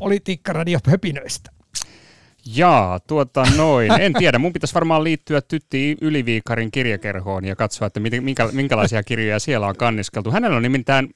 politiikkaradiopöpinöistä? 0.00 1.50
Jaa, 2.56 3.00
tuota 3.00 3.44
noin. 3.56 4.00
En 4.00 4.12
tiedä. 4.12 4.38
Mun 4.38 4.52
pitäisi 4.52 4.74
varmaan 4.74 5.04
liittyä 5.04 5.40
Tytti 5.40 5.96
Yliviikarin 6.00 6.70
kirjakerhoon 6.70 7.44
ja 7.44 7.56
katsoa, 7.56 7.86
että 7.86 8.00
minkä, 8.00 8.48
minkälaisia 8.52 9.02
kirjoja 9.02 9.38
siellä 9.38 9.66
on 9.66 9.76
kanniskeltu. 9.76 10.30
Hänellä 10.30 10.56
on 10.56 10.62
nimittäin 10.62 11.08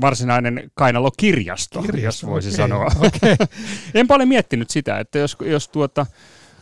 varsinainen 0.00 0.70
kainalokirjasto, 0.74 1.82
Kirjasto, 1.82 2.26
jos 2.26 2.32
voisi 2.32 2.48
okay, 2.48 2.56
sanoa. 2.56 2.86
Okay. 2.96 3.36
en 3.94 4.06
paljon 4.06 4.28
miettinyt 4.28 4.70
sitä, 4.70 5.00
että 5.00 5.18
jos, 5.18 5.36
jos 5.40 5.68
tuota, 5.68 6.06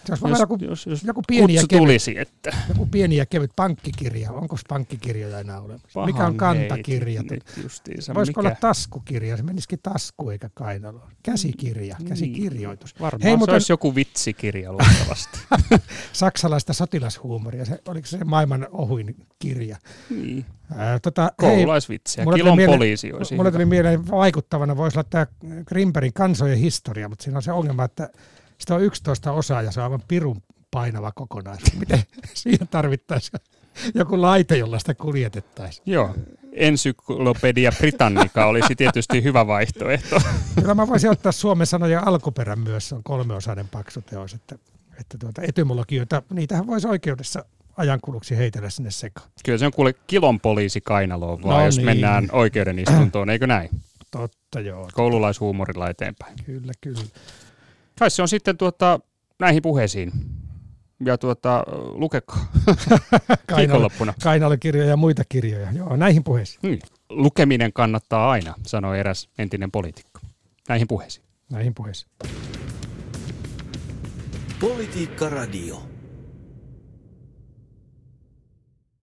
jos, 0.08 0.20
jos, 0.30 0.40
joku, 0.40 0.58
jos, 0.60 0.86
jos 0.86 1.04
joku 1.04 1.22
pieni 1.28 1.54
ja 1.54 1.62
kevyt, 1.68 1.82
tulisi, 1.82 2.18
että... 2.18 2.56
Joku 2.68 2.86
pieni 2.86 3.16
ja 3.16 3.26
kevyt 3.26 3.50
pankkikirja, 3.56 4.32
onko 4.32 4.56
pankkikirjoja 4.68 5.38
enää 5.38 5.60
olemassa? 5.60 5.88
Pahan 5.94 6.08
mikä 6.08 6.26
on 6.26 6.36
kantakirja? 6.36 7.22
Voisiko 8.14 8.40
mikä... 8.40 8.48
olla 8.48 8.56
taskukirja? 8.60 9.36
Se 9.36 9.42
menisikin 9.42 9.78
tasku 9.82 10.30
eikä 10.30 10.50
kainaloon. 10.54 11.10
Käsikirja, 11.22 11.96
niin, 11.98 12.08
käsikirjoitus. 12.08 13.00
Varmaan 13.00 13.22
Hei, 13.22 13.32
se 13.32 13.36
mutta... 13.36 13.52
olisi 13.52 13.72
joku 13.72 13.94
vitsikirja 13.94 14.72
luultavasti. 14.72 15.38
Saksalaista 16.12 16.72
sotilashuumoria, 16.72 17.64
se, 17.64 17.78
oliko 17.88 18.06
se 18.06 18.24
maailman 18.24 18.66
ohuin 18.72 19.16
kirja? 19.38 19.76
Niin. 20.10 20.46
Tota, 21.02 21.32
Koululaisvitsiä, 21.36 22.24
kilon 22.34 22.56
mieleen, 22.56 22.78
poliisi 22.78 23.12
olisi 23.12 23.34
Mulle 23.34 23.52
tuli 23.52 23.64
mieleen 23.64 24.08
vaikuttavana, 24.08 24.76
voisi 24.76 24.98
olla 24.98 25.08
tämä 25.10 25.26
Grimperin 25.66 26.12
kansojen 26.12 26.58
historia, 26.58 27.08
mutta 27.08 27.22
siinä 27.22 27.38
on 27.38 27.42
se 27.42 27.52
ongelma, 27.52 27.84
että 27.84 28.10
sitä 28.58 28.74
on 28.74 28.82
11 28.82 29.32
osaa 29.32 29.62
ja 29.62 29.72
se 29.72 29.80
on 29.80 29.84
aivan 29.84 30.02
pirun 30.08 30.42
painava 30.70 31.12
kokonaisuus. 31.12 31.78
Miten 31.78 32.02
siihen 32.34 32.68
tarvittaisiin 32.68 33.40
joku 33.94 34.22
laite, 34.22 34.56
jolla 34.56 34.78
sitä 34.78 34.94
kuljetettaisiin? 34.94 35.82
Joo, 35.86 36.14
Ensyklopedia 36.52 37.72
Britannica 37.78 38.46
olisi 38.46 38.74
tietysti 38.76 39.22
hyvä 39.22 39.46
vaihtoehto. 39.46 40.20
Kyllä 40.60 40.74
mä 40.74 40.88
voisin 40.88 41.10
ottaa 41.10 41.32
Suomen 41.32 41.66
sanoja 41.66 42.02
alkuperän 42.06 42.58
myös, 42.58 42.88
se 42.88 42.94
on 42.94 43.02
kolmeosainen 43.02 43.68
paksu 43.68 44.02
teos, 44.02 44.34
että, 44.34 44.58
että 45.00 45.18
tuota, 45.18 45.42
etymologioita, 45.42 46.22
niitähän 46.30 46.66
voisi 46.66 46.88
oikeudessa 46.88 47.44
ajankuluksi 47.76 48.36
heitellä 48.36 48.70
sinne 48.70 48.90
sekaan. 48.90 49.28
Kyllä 49.44 49.58
se 49.58 49.66
on 49.66 49.72
kuule 49.72 49.94
kilon 50.06 50.40
poliisi 50.40 50.80
kainaloon 50.80 51.42
vaan, 51.42 51.58
no 51.58 51.64
jos 51.64 51.76
niin. 51.76 51.84
mennään 51.84 52.28
oikeuden 52.32 52.78
istuntoon, 52.78 53.30
eikö 53.30 53.46
näin? 53.46 53.70
Totta 54.10 54.60
joo. 54.60 54.88
Koululaishuumorilla 54.92 55.90
eteenpäin. 55.90 56.34
Kyllä, 56.44 56.72
kyllä. 56.80 57.00
Kai 57.98 58.10
se 58.10 58.22
on 58.22 58.28
sitten 58.28 58.56
tuota, 58.56 59.00
näihin 59.40 59.62
puheisiin. 59.62 60.12
Ja 61.04 61.18
tuota, 61.18 61.64
lukekaa 61.92 62.46
viikonloppuna. 63.56 64.14
Kainalle 64.22 64.56
kirjoja 64.56 64.88
ja 64.88 64.96
muita 64.96 65.22
kirjoja. 65.28 65.72
Joo, 65.72 65.96
näihin 65.96 66.24
puheisiin. 66.24 66.60
Hmm. 66.62 66.78
Lukeminen 67.08 67.72
kannattaa 67.72 68.30
aina, 68.30 68.54
sanoi 68.66 68.98
eräs 68.98 69.28
entinen 69.38 69.70
poliitikko. 69.70 70.20
Näihin 70.68 70.88
puheisiin. 70.88 71.26
Näihin 71.50 71.74
puheisiin. 71.74 72.10
Politiikka 74.60 75.28
Radio. 75.28 75.93